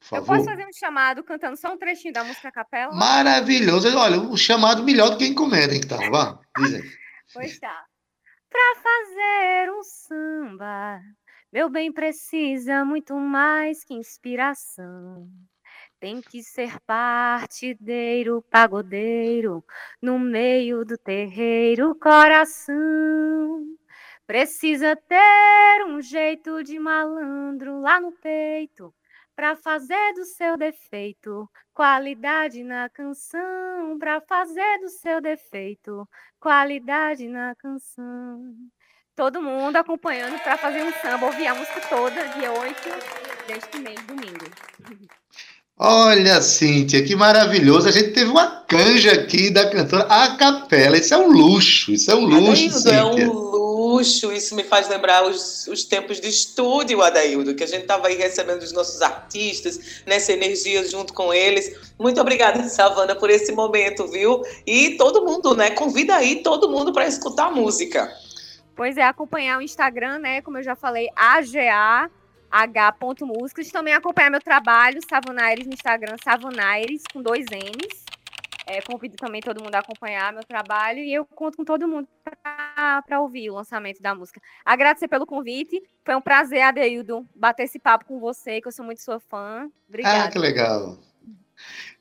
[0.00, 0.34] por favor.
[0.34, 2.94] Eu posso fazer um chamado cantando só um trechinho da música capela?
[2.94, 3.88] Maravilhoso.
[3.96, 5.98] Olha, um chamado melhor do que encomenda, então.
[6.10, 6.82] Vamos, diz aí.
[7.32, 7.84] pois tá.
[8.48, 11.00] Para fazer um samba,
[11.52, 15.28] meu bem precisa muito mais que inspiração.
[15.98, 19.64] Tem que ser partideiro, pagodeiro,
[20.00, 23.64] no meio do terreiro, coração.
[24.26, 28.92] Precisa ter um jeito de malandro lá no peito
[29.36, 36.08] para fazer do seu defeito qualidade na canção, para fazer do seu defeito
[36.40, 38.54] qualidade na canção.
[39.14, 42.74] Todo mundo acompanhando para fazer um samba, ouvir a música toda, dia 8
[43.46, 44.46] deste mês, domingo.
[45.78, 47.88] Olha, Cíntia, que maravilhoso.
[47.88, 50.96] A gente teve uma canja aqui da cantora a capela.
[50.96, 52.70] Isso é um luxo, isso é um luxo.
[52.70, 52.92] Cíntia.
[52.92, 53.65] É um luxo,
[54.00, 58.16] isso me faz lembrar os, os tempos de estúdio, Adaildo, que a gente estava aí
[58.16, 61.78] recebendo os nossos artistas, nessa energia junto com eles.
[61.98, 64.42] Muito obrigada, Savana, por esse momento, viu?
[64.66, 65.70] E todo mundo, né?
[65.70, 68.12] Convida aí todo mundo para escutar música.
[68.74, 70.42] Pois é, acompanhar o Instagram, né?
[70.42, 72.10] Como eu já falei, AGA
[72.50, 73.70] h.músicas.
[73.70, 78.05] Também acompanhar meu trabalho, Savonaires, no Instagram, Savonaires, com dois N's.
[78.66, 82.08] É, convido também todo mundo a acompanhar meu trabalho e eu conto com todo mundo
[82.42, 84.40] para ouvir o lançamento da música.
[84.64, 85.80] Agradecer pelo convite.
[86.04, 89.70] Foi um prazer, Adeildo, bater esse papo com você, que eu sou muito sua fã.
[89.88, 90.24] Obrigada.
[90.24, 90.98] Ah, que legal.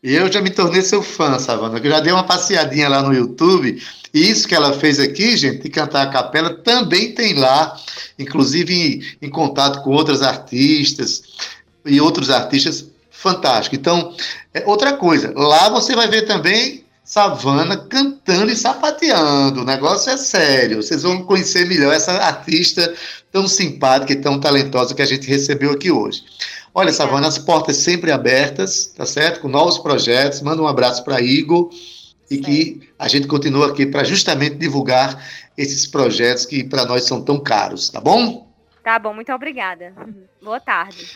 [0.01, 3.01] E eu já me tornei seu fã, Savana, que eu já dei uma passeadinha lá
[3.01, 3.82] no YouTube.
[4.13, 7.75] E isso que ela fez aqui, gente, de cantar a capela, também tem lá,
[8.17, 11.23] inclusive em, em contato com outras artistas
[11.86, 12.89] e outros artistas
[13.25, 13.75] fantástico.
[13.75, 14.13] Então,
[14.53, 19.61] é outra coisa, lá você vai ver também Savana cantando e sapateando.
[19.61, 20.81] O negócio é sério.
[20.81, 22.93] Vocês vão conhecer melhor essa artista
[23.31, 26.23] tão simpática e tão talentosa que a gente recebeu aqui hoje.
[26.73, 29.41] Olha, Savana, as portas sempre abertas, tá certo?
[29.41, 30.41] Com novos projetos.
[30.41, 31.69] Manda um abraço para Igor
[32.29, 35.23] e que a gente continua aqui para justamente divulgar
[35.55, 38.47] esses projetos que para nós são tão caros, tá bom?
[38.83, 39.93] Tá bom, muito obrigada.
[40.41, 41.07] Boa tarde.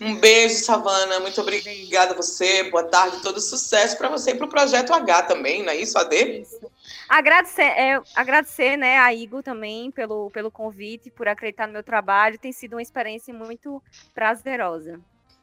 [0.00, 1.20] Um beijo, Savana.
[1.20, 2.64] Muito obrigada a você.
[2.64, 5.98] Boa tarde, todo sucesso para você e para o Projeto H também, não é isso?
[6.10, 6.70] Isso.
[7.06, 12.38] Agradecer, é, agradecer né, a Igor também pelo, pelo convite, por acreditar no meu trabalho.
[12.38, 13.82] Tem sido uma experiência muito
[14.14, 14.98] prazerosa.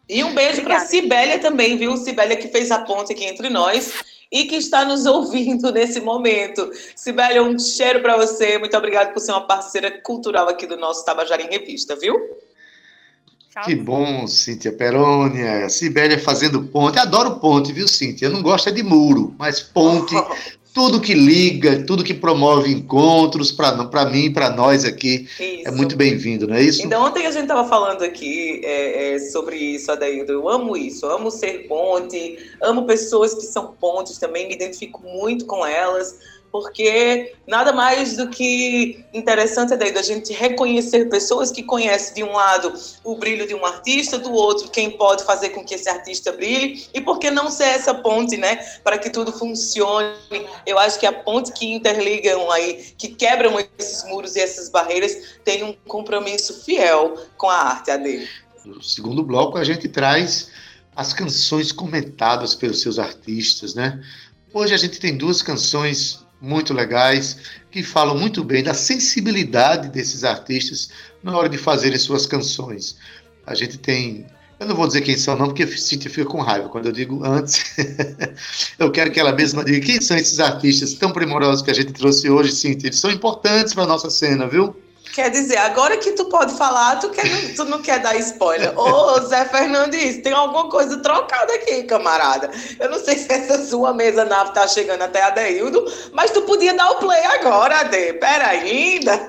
[0.09, 1.95] E um beijo para Sibélia também, viu?
[1.97, 6.71] Sibélia que fez a ponte aqui entre nós e que está nos ouvindo nesse momento.
[6.95, 8.57] Sibélia, um cheiro para você.
[8.57, 12.15] Muito obrigada por ser uma parceira cultural aqui do nosso Tabajara em Revista, viu?
[13.63, 15.69] Que bom, Cíntia Perônia.
[15.69, 16.99] Sibélia fazendo ponte.
[16.99, 18.27] Adoro ponte, viu, Cíntia?
[18.27, 20.15] Eu não gosto é de muro, mas ponte
[20.77, 25.67] tudo que liga, tudo que promove encontros, para mim, para nós aqui, é isso.
[25.69, 26.85] é muito bem-vindo, não é isso?
[26.85, 30.31] Então, ontem a gente estava falando aqui é, é, sobre isso, Adaildo.
[30.31, 35.01] Eu amo isso, eu amo ser ponte, amo pessoas que são pontes também, me identifico
[35.01, 36.19] muito com elas
[36.51, 42.23] porque nada mais do que interessante é daí da gente reconhecer pessoas que conhecem de
[42.23, 45.89] um lado o brilho de um artista, do outro quem pode fazer com que esse
[45.89, 50.15] artista brilhe e por que não ser essa ponte, né, para que tudo funcione.
[50.65, 55.37] Eu acho que a ponte que interligam aí, que quebram esses muros e essas barreiras,
[55.43, 58.27] tem um compromisso fiel com a arte, a dele.
[58.65, 60.49] No segundo bloco a gente traz
[60.95, 64.03] as canções comentadas pelos seus artistas, né?
[64.53, 67.37] Hoje a gente tem duas canções muito legais,
[67.71, 70.89] que falam muito bem da sensibilidade desses artistas
[71.23, 72.97] na hora de fazerem suas canções.
[73.45, 74.25] A gente tem.
[74.59, 76.91] Eu não vou dizer quem são, não, porque a Cintia fica com raiva quando eu
[76.91, 77.75] digo antes.
[78.79, 81.93] eu quero que ela mesma diga quem são esses artistas tão primorosos que a gente
[81.93, 82.87] trouxe hoje, Cintia.
[82.87, 84.75] Eles são importantes para a nossa cena, viu?
[85.17, 87.23] Quer dizer, agora que tu pode falar, tu, quer,
[87.55, 88.71] tu não quer dar spoiler.
[88.79, 92.51] Ô, Zé Fernandes, tem alguma coisa trocada aqui, camarada.
[92.79, 96.43] Eu não sei se essa sua mesa nave tá chegando até a Deildo, mas tu
[96.43, 98.13] podia dar o play agora, Ade.
[98.13, 99.19] Pera ainda.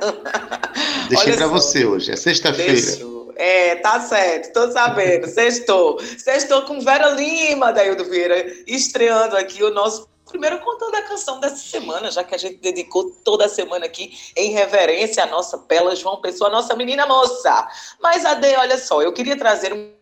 [1.08, 3.08] Deixei para você hoje, é sexta-feira.
[3.36, 5.26] É, tá certo, tô sabendo.
[5.26, 5.98] Sextou.
[6.18, 11.56] Sextou com Vera Lima, Daildo Vieira, estreando aqui o nosso Primeiro contando a canção dessa
[11.56, 15.96] semana, já que a gente dedicou toda a semana aqui em reverência à nossa bela
[15.96, 17.68] João Pessoa, nossa menina moça.
[18.00, 19.98] Mas, Ade, olha só, eu queria trazer um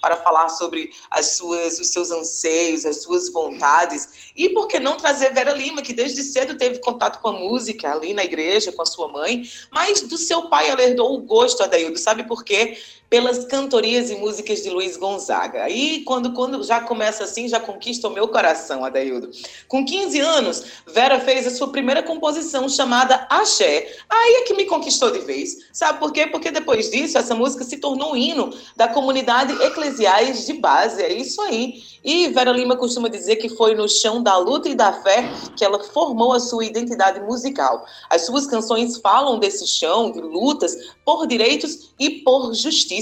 [0.00, 4.32] para falar sobre as suas, os seus anseios, as suas vontades.
[4.36, 7.92] E por que não trazer Vera Lima, que desde cedo teve contato com a música
[7.92, 11.62] ali na igreja, com a sua mãe, mas do seu pai ela herdou o gosto,
[11.62, 11.98] Adaildo.
[11.98, 12.78] Sabe por quê?
[13.10, 15.64] Pelas cantorias e músicas de Luiz Gonzaga.
[15.64, 19.28] Aí, quando, quando já começa assim, já conquista o meu coração, Adaildo.
[19.66, 23.92] Com 15 anos, Vera fez a sua primeira composição chamada Axé.
[24.08, 25.56] Aí é que me conquistou de vez.
[25.72, 26.28] Sabe por quê?
[26.28, 31.02] Porque depois disso, essa música se tornou um hino da comunidade eclesiais de base.
[31.02, 31.82] É isso aí.
[32.04, 35.64] E Vera Lima costuma dizer que foi no chão da luta e da fé que
[35.64, 37.84] ela formou a sua identidade musical.
[38.08, 42.99] As suas canções falam desse chão de lutas por direitos e por justiça.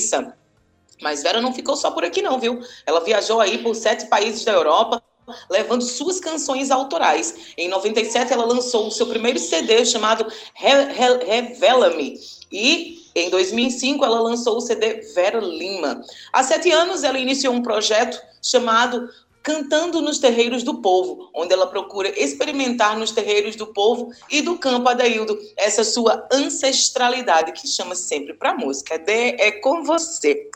[1.00, 2.60] Mas Vera não ficou só por aqui não, viu?
[2.84, 5.02] Ela viajou aí por sete países da Europa,
[5.50, 7.52] levando suas canções autorais.
[7.56, 12.18] Em 97 ela lançou o seu primeiro CD chamado Revela-me.
[12.50, 16.00] E em 2005 ela lançou o CD Vera Lima.
[16.32, 19.08] Há sete anos ela iniciou um projeto chamado
[19.48, 24.58] Cantando nos Terreiros do Povo, onde ela procura experimentar nos terreiros do povo e do
[24.58, 28.98] campo Adaildo essa sua ancestralidade que chama sempre para música.
[28.98, 30.50] De, é com você.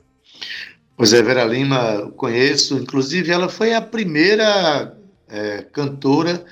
[0.95, 4.95] Pois é, Vera Lima, conheço, inclusive ela foi a primeira
[5.27, 6.45] é, cantora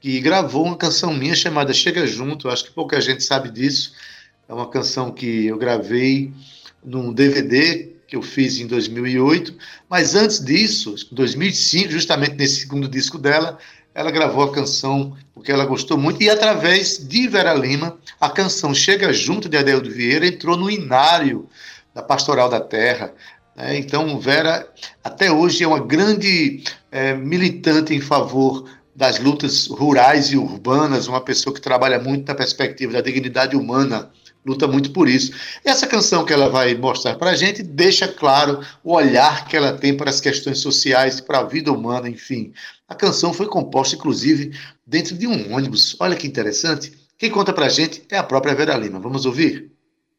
[0.00, 3.92] que gravou uma canção minha chamada Chega Junto, acho que pouca gente sabe disso.
[4.48, 6.32] É uma canção que eu gravei
[6.84, 9.54] num DVD que eu fiz em 2008,
[9.88, 13.58] mas antes disso, em 2005, justamente nesse segundo disco dela,
[13.94, 18.74] ela gravou a canção porque ela gostou muito e através de Vera Lima, a canção
[18.74, 21.48] Chega Junto de Adeldo Vieira entrou no inário
[21.94, 23.12] da Pastoral da Terra.
[23.54, 23.76] Né?
[23.76, 24.66] Então, Vera,
[25.04, 28.64] até hoje, é uma grande é, militante em favor
[28.96, 34.10] das lutas rurais e urbanas, uma pessoa que trabalha muito na perspectiva da dignidade humana
[34.44, 35.32] luta muito por isso.
[35.64, 39.72] Essa canção que ela vai mostrar para a gente deixa claro o olhar que ela
[39.72, 42.52] tem para as questões sociais para a vida humana, enfim.
[42.88, 45.96] A canção foi composta, inclusive, dentro de um ônibus.
[46.00, 46.92] Olha que interessante.
[47.16, 48.98] Quem conta para a gente é a própria Vera Lima.
[48.98, 49.77] Vamos ouvir?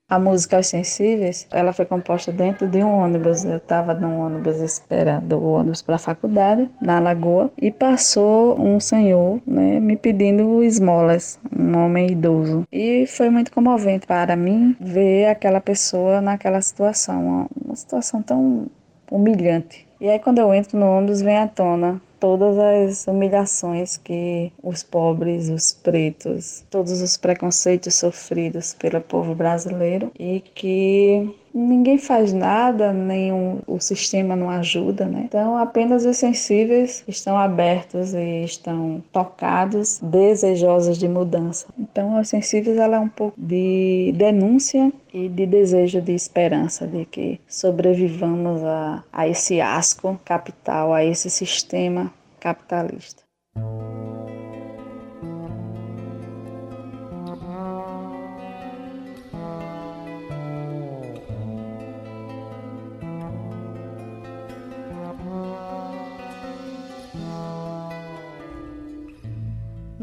[0.09, 3.45] A música Os Sensíveis, ela foi composta dentro de um ônibus.
[3.45, 8.79] Eu estava num ônibus esperando o ônibus para a faculdade, na Lagoa, e passou um
[8.79, 12.65] senhor né, me pedindo esmolas, um homem idoso.
[12.71, 18.67] E foi muito comovente para mim ver aquela pessoa naquela situação, uma situação tão
[19.11, 19.87] humilhante.
[19.99, 24.83] E aí quando eu entro no ônibus vem à tona todas as humilhações que os
[24.83, 32.93] pobres, os pretos, todos os preconceitos sofridos pelo povo brasileiro e que ninguém faz nada,
[32.93, 35.23] nem o, sistema não ajuda, né?
[35.25, 41.65] Então apenas os sensíveis estão abertos e estão tocados, desejosos de mudança.
[41.77, 47.05] Então os sensíveis ela é um pouco de denúncia e de desejo de esperança de
[47.05, 53.23] que sobrevivamos a, a esse asco capital, a esse sistema capitalista.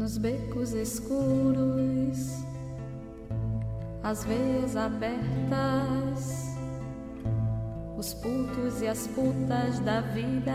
[0.07, 2.45] Nos becos escuros,
[4.01, 6.55] as veias abertas,
[7.97, 10.53] os putos e as putas da vida.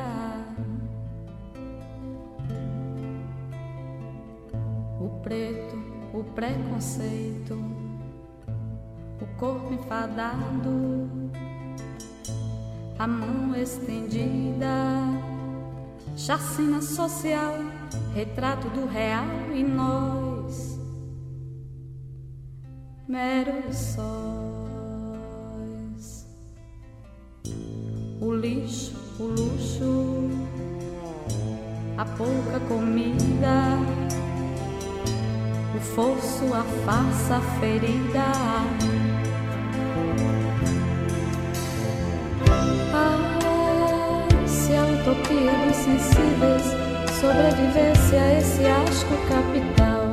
[5.22, 5.76] Preto,
[6.14, 7.54] o preconceito,
[9.20, 11.30] o corpo enfadado,
[12.98, 14.66] a mão estendida,
[16.16, 17.81] chacina social,
[18.14, 20.78] retrato do real e nós,
[23.08, 24.02] meros sóis.
[28.20, 30.28] O lixo, o luxo,
[31.96, 33.78] a pouca comida
[35.74, 38.32] o fosso, a farsa, a ferida.
[42.94, 46.81] Ah, se a utopia dos sensíveis
[47.22, 50.08] sobrevivesse a esse asco capital,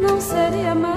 [0.00, 0.95] não seria mal,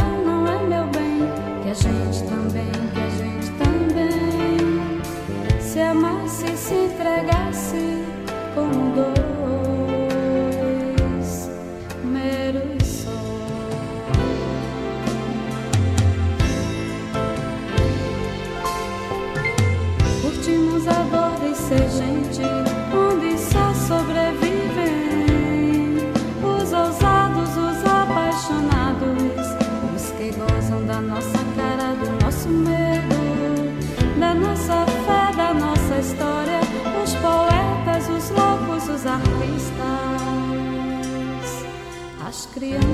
[42.61, 42.88] as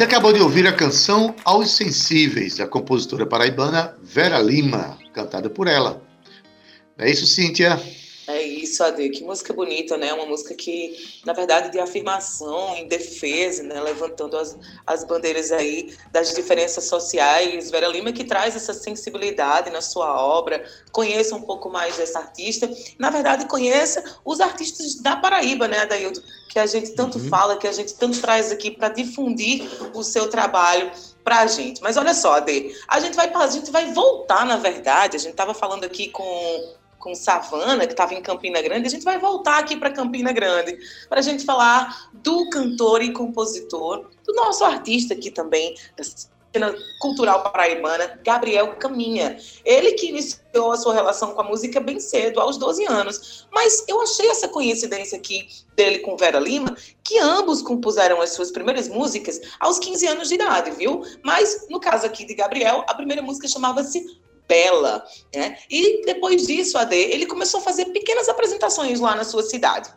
[0.00, 5.68] Você acabou de ouvir a canção Aos Sensíveis, da compositora paraibana Vera Lima, cantada por
[5.68, 6.02] ela.
[6.96, 7.78] É isso, Cíntia?
[8.70, 9.08] Isso, Ade.
[9.10, 10.12] Que música bonita, né?
[10.12, 13.80] Uma música que, na verdade, de afirmação, em defesa, né?
[13.80, 14.56] Levantando as,
[14.86, 17.68] as bandeiras aí das diferenças sociais.
[17.68, 20.64] Vera Lima que traz essa sensibilidade na sua obra.
[20.92, 22.70] Conheça um pouco mais dessa artista.
[22.96, 26.22] Na verdade, conheça os artistas da Paraíba, né, Adaildo?
[26.48, 27.28] Que a gente tanto uhum.
[27.28, 30.92] fala, que a gente tanto traz aqui para difundir o seu trabalho
[31.24, 31.82] para a gente.
[31.82, 35.16] Mas olha só, Ade, a gente vai a gente vai voltar, na verdade.
[35.16, 39.04] A gente estava falando aqui com com Savana, que estava em Campina Grande, a gente
[39.04, 40.78] vai voltar aqui para Campina Grande
[41.08, 46.04] para a gente falar do cantor e compositor, do nosso artista aqui também, da
[46.52, 49.38] cena cultural paraibana, Gabriel Caminha.
[49.64, 53.46] Ele que iniciou a sua relação com a música bem cedo, aos 12 anos.
[53.52, 58.50] Mas eu achei essa coincidência aqui dele com Vera Lima, que ambos compuseram as suas
[58.50, 61.02] primeiras músicas aos 15 anos de idade, viu?
[61.24, 64.20] Mas no caso aqui de Gabriel, a primeira música chamava-se
[64.50, 65.56] Bela, né?
[65.70, 69.88] E depois disso, AD, ele começou a fazer pequenas apresentações lá na sua cidade.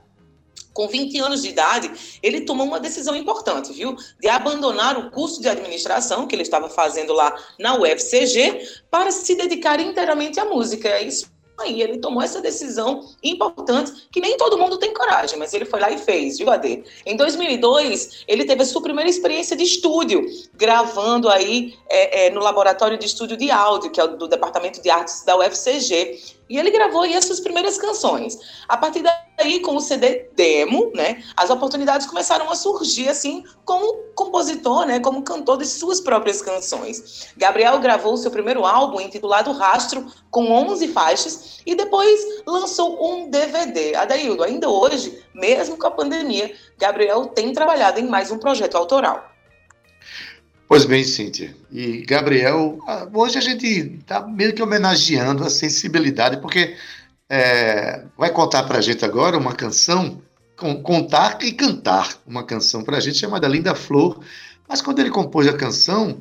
[0.74, 1.91] com 20 anos de idade,
[2.24, 3.95] ele tomou uma decisão importante, viu?
[4.20, 9.36] De abandonar o curso de administração que ele estava fazendo lá na UFCG para se
[9.36, 10.89] dedicar inteiramente à música.
[10.89, 11.34] É isso
[11.64, 15.80] aí, ele tomou essa decisão importante, que nem todo mundo tem coragem, mas ele foi
[15.80, 16.84] lá e fez, viu, Ade?
[17.05, 22.41] Em 2002, ele teve a sua primeira experiência de estúdio, gravando aí é, é, no
[22.41, 26.20] laboratório de estúdio de áudio, que é do Departamento de Artes da UFCG.
[26.49, 28.38] E ele gravou aí as suas primeiras canções.
[28.68, 29.14] A partir daí,
[29.62, 35.24] com o CD demo, né, as oportunidades começaram a surgir, assim, como compositor, né, como
[35.24, 37.28] cantor de suas próprias canções.
[37.36, 43.96] Gabriel gravou seu primeiro álbum, intitulado Rastro, com 11 faixas, e depois lançou um DVD.
[43.96, 49.30] Adaildo, ainda hoje, mesmo com a pandemia, Gabriel tem trabalhado em mais um projeto autoral.
[50.68, 51.56] Pois bem, Cíntia.
[51.72, 53.68] E Gabriel, ah, hoje a gente
[54.00, 56.76] está meio que homenageando a sensibilidade, porque
[57.30, 60.22] é, vai contar para a gente agora uma canção,
[60.84, 64.20] contar e cantar uma canção para a gente chamada Linda Flor.
[64.68, 66.20] Mas quando ele compôs a canção,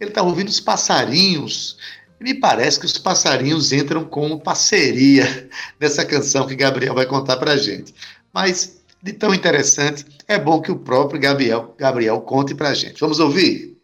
[0.00, 1.76] ele estava ouvindo os passarinhos.
[2.20, 5.48] E me parece que os passarinhos entram como parceria
[5.78, 7.94] nessa canção que Gabriel vai contar para a gente.
[8.32, 12.98] Mas de tão interessante, é bom que o próprio Gabriel, Gabriel conte para a gente.
[13.00, 13.76] Vamos ouvir?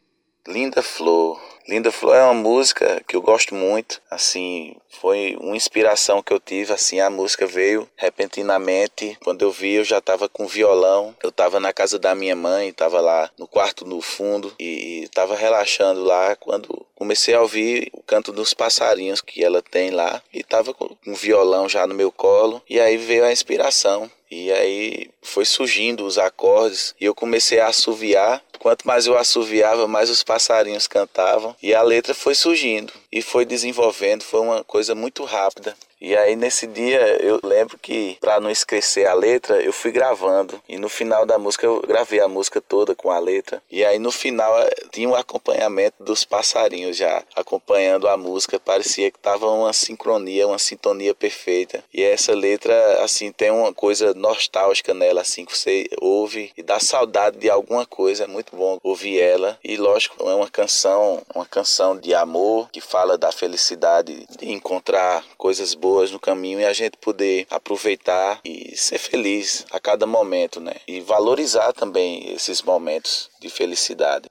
[0.48, 1.49] Linda Flor.
[1.68, 6.40] Linda Flor é uma música que eu gosto muito, assim, foi uma inspiração que eu
[6.40, 11.28] tive, assim, a música veio repentinamente, quando eu vi eu já estava com violão, eu
[11.28, 16.02] estava na casa da minha mãe, estava lá no quarto no fundo e estava relaxando
[16.02, 20.74] lá quando comecei a ouvir o canto dos passarinhos que ela tem lá e estava
[20.74, 25.44] com um violão já no meu colo e aí veio a inspiração e aí foi
[25.44, 28.42] surgindo os acordes e eu comecei a assoviar.
[28.58, 33.44] Quanto mais eu assoviava, mais os passarinhos cantavam e a letra foi surgindo e foi
[33.44, 34.22] desenvolvendo.
[34.22, 35.74] Foi uma coisa muito rápida.
[36.00, 40.60] E aí nesse dia eu lembro que para não esquecer a letra, eu fui gravando
[40.66, 43.62] e no final da música eu gravei a música toda com a letra.
[43.70, 49.10] E aí no final eh, tinha um acompanhamento dos passarinhos já acompanhando a música, parecia
[49.10, 51.84] que tava uma sincronia, uma sintonia perfeita.
[51.92, 56.80] E essa letra assim tem uma coisa nostálgica nela assim que você ouve e dá
[56.80, 59.58] saudade de alguma coisa, é muito bom ouvir ela.
[59.62, 65.22] E lógico, é uma canção, uma canção de amor que fala da felicidade de encontrar
[65.36, 70.06] coisas boas boas no caminho e a gente poder aproveitar e ser feliz a cada
[70.06, 70.74] momento, né?
[70.86, 74.30] E valorizar também esses momentos de felicidade.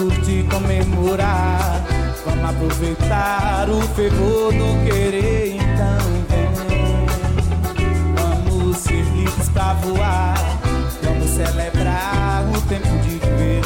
[0.00, 1.84] curtir, comemorar.
[2.24, 5.56] Vamos aproveitar o fervor do querer.
[5.56, 5.98] Então
[6.30, 6.48] vem,
[8.16, 10.38] vamos ser livres pra voar.
[11.02, 13.62] Vamos celebrar o tempo de viver.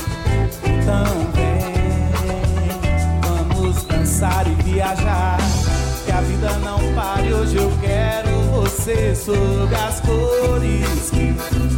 [0.64, 1.34] Então
[3.88, 5.38] dançar e viajar.
[6.04, 11.34] Que a vida não pare, hoje eu quero você sob as cores que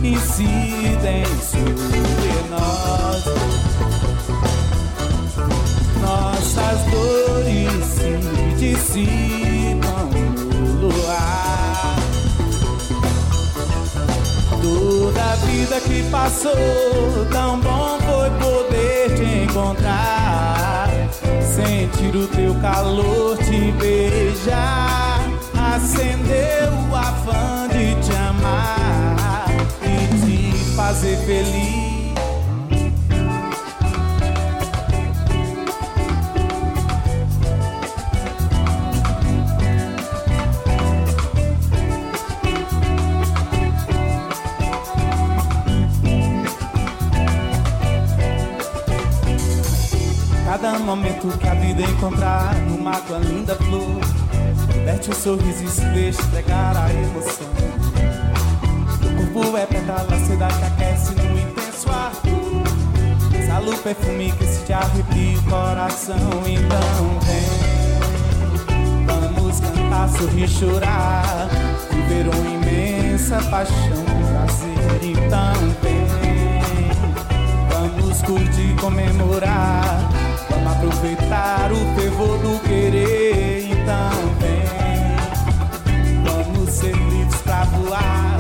[0.07, 3.96] incidem sobre nós.
[6.97, 10.11] Dores se dissipam
[10.51, 11.97] no luar.
[14.63, 20.57] Toda a vida que passou, tão bom foi poder te encontrar
[21.57, 25.21] sentir o teu calor, te beijar,
[25.75, 29.47] acendeu o afã de te amar
[29.83, 31.96] e te fazer feliz.
[50.87, 54.01] Momento que a vida encontrar no mato a linda flor.
[54.85, 57.49] Mete o sorriso e se deixa entregar a emoção.
[59.21, 62.13] O corpo é pedra da cidade que aquece no intenso ar.
[63.37, 66.17] Exala perfume que se te arrepia o coração.
[66.47, 67.47] Então vem,
[69.07, 71.49] vamos cantar, sorrir, chorar.
[71.91, 75.01] Viver uma imensa paixão, prazer.
[75.03, 76.07] Então vem,
[77.73, 80.26] vamos curtir, comemorar.
[80.77, 83.65] Aproveitar o fervor do querer.
[83.65, 84.11] Então
[84.41, 84.63] vem,
[86.23, 88.39] vamos ser livres pra voar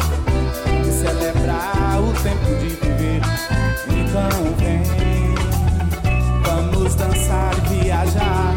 [0.86, 3.22] e celebrar o tempo de viver.
[3.88, 4.82] Então vem,
[6.44, 8.54] vamos dançar e viajar.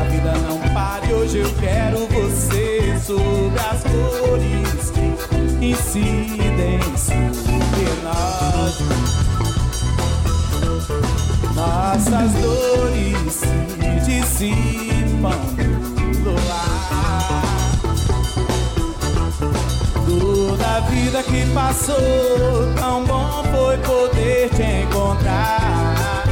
[0.00, 1.12] A vida não pare.
[1.12, 5.06] Hoje eu quero você sobre as cores que
[5.66, 8.74] incidem sobre nós.
[11.54, 15.30] Nossas dores se dissipam
[16.24, 16.34] no.
[20.04, 26.24] Toda a vida que passou, tão bom foi poder te encontrar.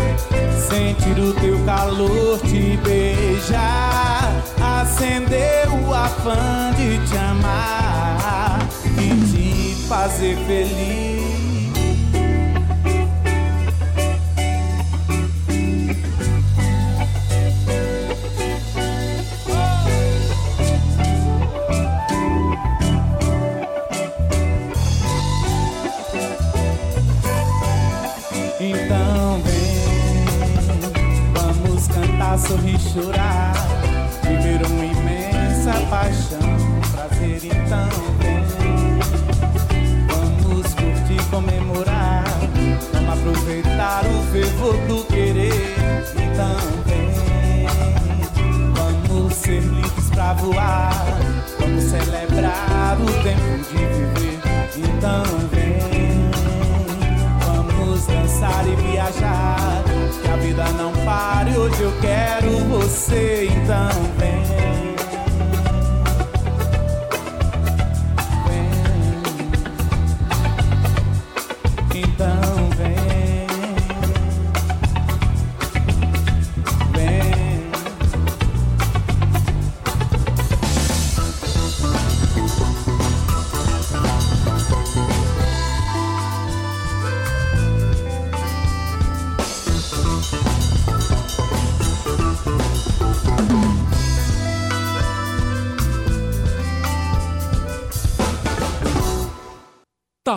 [0.69, 4.31] Sentir o teu calor, te beijar.
[4.61, 8.59] Acender o afã de te amar
[8.99, 11.22] e te fazer feliz.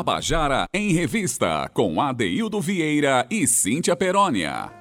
[0.06, 4.72] Tabajara em Revista, com Adeildo Vieira e Cíntia Perónia.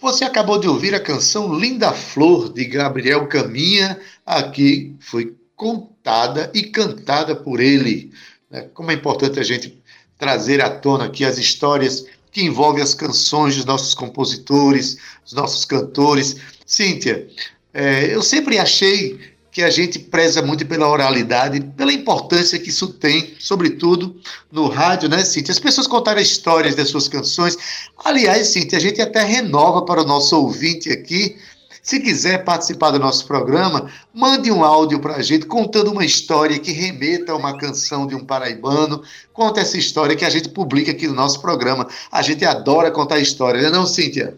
[0.00, 6.62] Você acabou de ouvir a canção Linda Flor, de Gabriel Caminha, aqui foi contada e
[6.62, 8.10] cantada por ele.
[8.50, 8.62] né?
[8.72, 9.78] Como é importante a gente
[10.16, 15.66] trazer à tona aqui as histórias que envolvem as canções dos nossos compositores, dos nossos
[15.66, 16.36] cantores.
[16.64, 17.28] Cíntia,
[17.74, 22.88] é, eu sempre achei que a gente preza muito pela oralidade, pela importância que isso
[22.88, 24.14] tem, sobretudo
[24.52, 25.50] no rádio, né, Cíntia?
[25.50, 27.56] As pessoas contarem histórias das suas canções.
[28.04, 31.38] Aliás, Cíntia, a gente até renova para o nosso ouvinte aqui.
[31.82, 36.58] Se quiser participar do nosso programa, mande um áudio para a gente contando uma história
[36.58, 39.02] que remeta a uma canção de um paraibano.
[39.32, 41.88] Conta essa história que a gente publica aqui no nosso programa.
[42.12, 44.36] A gente adora contar história, não é não, Cíntia?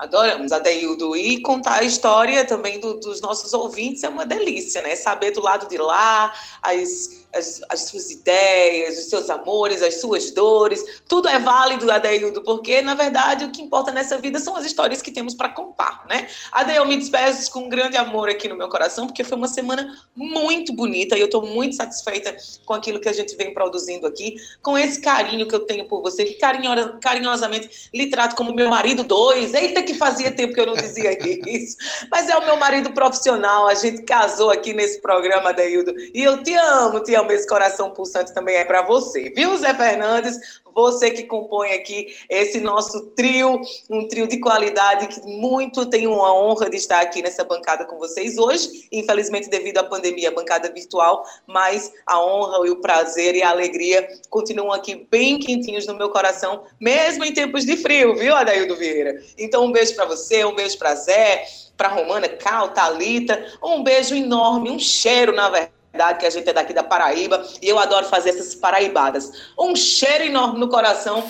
[0.00, 1.14] Adoramos, Adeildo.
[1.14, 4.96] E contar a história também do- dos nossos ouvintes é uma delícia, né?
[4.96, 6.32] Saber do lado de lá
[6.62, 11.00] as, as, as suas ideias, os seus amores, as suas dores.
[11.08, 15.00] Tudo é válido, Adeildo, porque, na verdade, o que importa nessa vida são as histórias
[15.00, 16.28] que temos para contar, né?
[16.52, 19.96] Adeildo, me despeço com um grande amor aqui no meu coração, porque foi uma semana
[20.14, 24.36] muito bonita e eu estou muito satisfeita com aquilo que a gente vem produzindo aqui,
[24.62, 28.68] com esse carinho que eu tenho por você, que carinho- carinhosamente lhe trato como meu
[28.68, 29.54] marido dois.
[29.54, 31.16] Eita, que fazia tempo que eu não dizia
[31.48, 31.76] isso.
[32.10, 35.94] Mas é o meu marido profissional, a gente casou aqui nesse programa, Adeildo.
[36.14, 37.19] E eu te amo, te amo.
[37.30, 40.38] Esse coração pulsante também é para você, viu, Zé Fernandes?
[40.74, 46.32] Você que compõe aqui esse nosso trio, um trio de qualidade que muito tenho uma
[46.32, 48.88] honra de estar aqui nessa bancada com vocês hoje.
[48.92, 54.08] Infelizmente, devido à pandemia, bancada virtual, mas a honra e o prazer e a alegria
[54.28, 59.20] continuam aqui bem quentinhos no meu coração, mesmo em tempos de frio, viu, Adaildo Vieira?
[59.36, 61.44] Então, um beijo para você, um beijo para Zé,
[61.76, 65.79] para Romana, Cal, Talita, um beijo enorme, um cheiro, na verdade
[66.18, 69.32] que a gente é daqui da Paraíba e eu adoro fazer essas paraibadas.
[69.58, 71.24] Um cheiro enorme no coração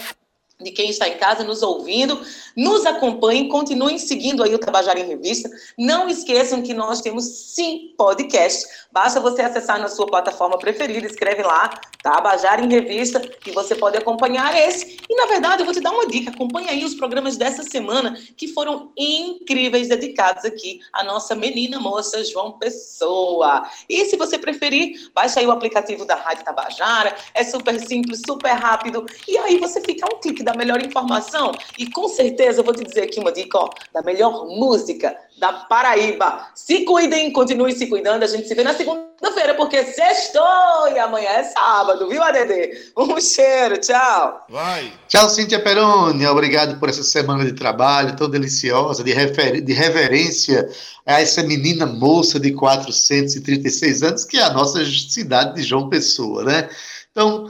[0.61, 2.20] de quem está em casa nos ouvindo.
[2.56, 5.50] Nos acompanhem, continuem seguindo aí o Tabajara em Revista.
[5.78, 8.66] Não esqueçam que nós temos sim podcast.
[8.92, 11.70] Basta você acessar na sua plataforma preferida, escreve lá,
[12.02, 14.98] Tabajara em Revista, e você pode acompanhar esse.
[15.08, 18.18] E na verdade, eu vou te dar uma dica: acompanhe aí os programas dessa semana
[18.36, 23.68] que foram incríveis, dedicados aqui à nossa menina moça João Pessoa.
[23.88, 27.14] E se você preferir, baixe aí o aplicativo da Rádio Tabajara.
[27.34, 29.06] É super simples, super rápido.
[29.28, 31.53] E aí você fica um clique da melhor informação.
[31.78, 35.53] E com certeza eu vou te dizer aqui uma dica ó, da melhor música da
[35.53, 36.46] Paraíba.
[36.55, 38.24] Se cuidem, continuem se cuidando.
[38.24, 42.92] A gente se vê na segunda-feira, porque sextou e amanhã é sábado, viu, ADD?
[42.96, 44.44] Um cheiro, tchau.
[44.51, 44.92] Vai.
[45.09, 46.26] Tchau, Cíntia Peroni.
[46.26, 49.61] Obrigado por essa semana de trabalho tão deliciosa, de, refer...
[49.61, 50.68] de reverência
[51.07, 56.44] a essa menina moça de 436 anos, que é a nossa cidade de João Pessoa,
[56.44, 56.68] né?
[57.11, 57.49] Então,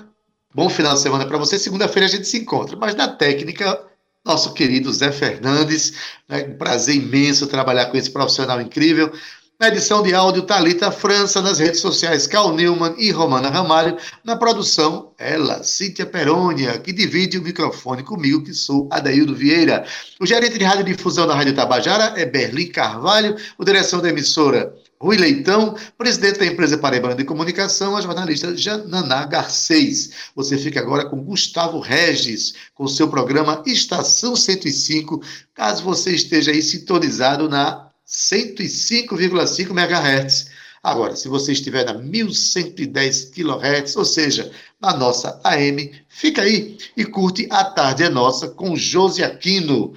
[0.55, 1.59] bom final de semana para você.
[1.59, 2.77] Segunda-feira a gente se encontra.
[2.77, 3.81] Mas na técnica,
[4.25, 5.95] nosso querido Zé Fernandes.
[6.29, 6.47] Né?
[6.49, 9.13] Um prazer imenso trabalhar com esse profissional incrível.
[9.61, 13.95] Na edição de áudio, Talita França, nas redes sociais, Cal Newman e Romana Ramalho.
[14.25, 19.85] Na produção, ela, Cíntia Perônia, que divide o microfone comigo, que sou Adaildo Vieira.
[20.19, 23.37] O gerente de radiodifusão da Rádio Tabajara é Berlim Carvalho.
[23.59, 29.25] O direção da emissora Rui Leitão, presidente da empresa Paraibana de Comunicação, a jornalista Jananá
[29.25, 30.11] Garcês.
[30.37, 35.23] Você fica agora com Gustavo Regis, com seu programa Estação 105,
[35.55, 40.51] caso você esteja aí sintonizado na 105,5 MHz.
[40.83, 47.07] Agora, se você estiver na 1110 kHz, ou seja, na nossa AM, fica aí e
[47.07, 49.95] curte A Tarde é Nossa com Josi Aquino.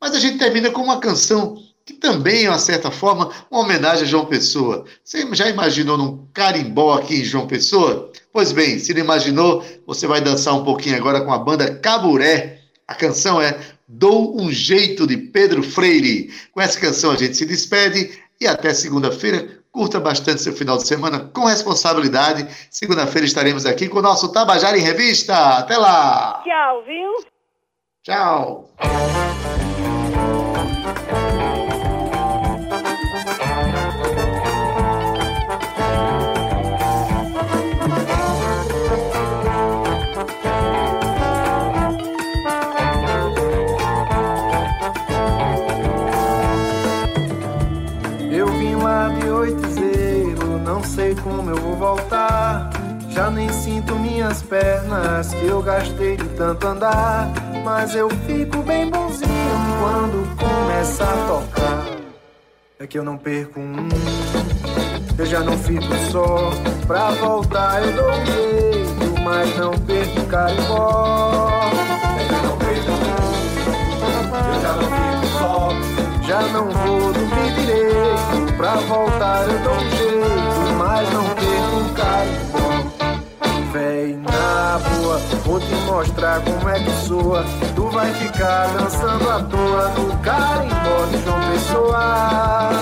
[0.00, 4.04] Mas a gente termina com uma canção que também é, uma certa forma, uma homenagem
[4.04, 4.84] a João Pessoa.
[5.02, 8.12] Você já imaginou num carimbó aqui em João Pessoa?
[8.30, 12.60] Pois bem, se não imaginou, você vai dançar um pouquinho agora com a banda Caburé.
[12.86, 13.58] A canção é
[13.88, 16.30] Dou um Jeito de Pedro Freire.
[16.52, 19.48] Com essa canção a gente se despede e até segunda-feira.
[19.72, 22.46] Curta bastante seu final de semana com responsabilidade.
[22.70, 25.34] Segunda-feira estaremos aqui com o nosso Tabajara em Revista.
[25.56, 26.42] Até lá!
[26.44, 27.24] Tchau, viu?
[28.02, 28.70] Tchau!
[54.28, 57.32] Minhas pernas que eu gastei de tanto andar.
[57.64, 59.30] Mas eu fico bem bonzinho
[59.80, 61.86] quando começa a tocar.
[62.78, 63.88] É que eu não perco um,
[65.18, 66.50] eu já não fico só.
[66.86, 71.70] Pra voltar eu dou um jeito, mas não perco carimbó.
[72.18, 73.24] É que eu não perco um,
[74.54, 75.68] eu já não fico só.
[76.26, 80.18] Já não vou dormir direito, pra voltar eu dou um jeito
[80.78, 82.57] mas não perco carimbó.
[83.72, 87.44] Véi, na boa, vou te mostrar como é que soa.
[87.74, 92.77] Tu vai ficar dançando à toa no carimbó de João Pessoa.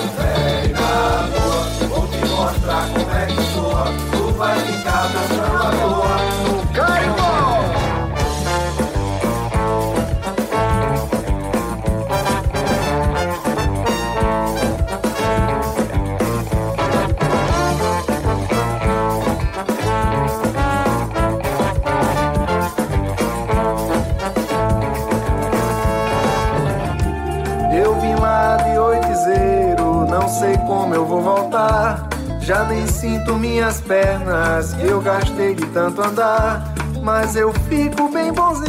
[35.77, 36.75] Tanto andar.
[37.03, 38.67] Mas eu fico bem bonzinho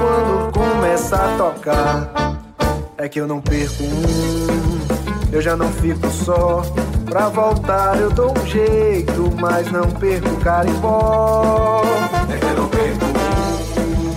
[0.00, 2.40] quando começa a tocar.
[2.96, 4.80] É que eu não perco um,
[5.30, 6.62] eu já não fico só.
[7.04, 11.82] Pra voltar eu dou um jeito, mas não perco carimbó.
[12.30, 14.08] É que eu não perco um,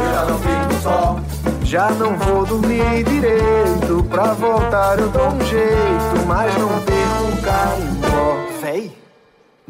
[0.00, 1.16] eu já não fico só.
[1.62, 7.42] Já não vou dormir direito, pra voltar eu dou um jeito, mas não perco o
[7.42, 8.03] carimbó.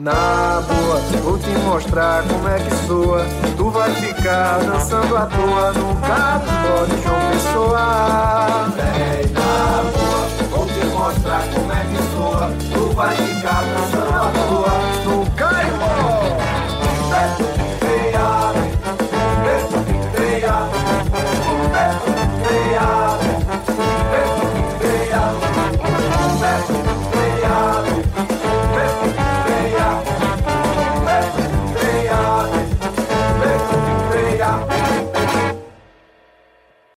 [0.04, 3.24] Na boa, vou te mostrar como é que soa.
[3.56, 8.68] Tu vai ficar dançando à toa no carro de João Pessoa.
[8.76, 12.52] Vem na boa, vou te mostrar como é que soa.
[12.70, 14.74] Tu vai ficar dançando à toa
[15.06, 15.54] no carro.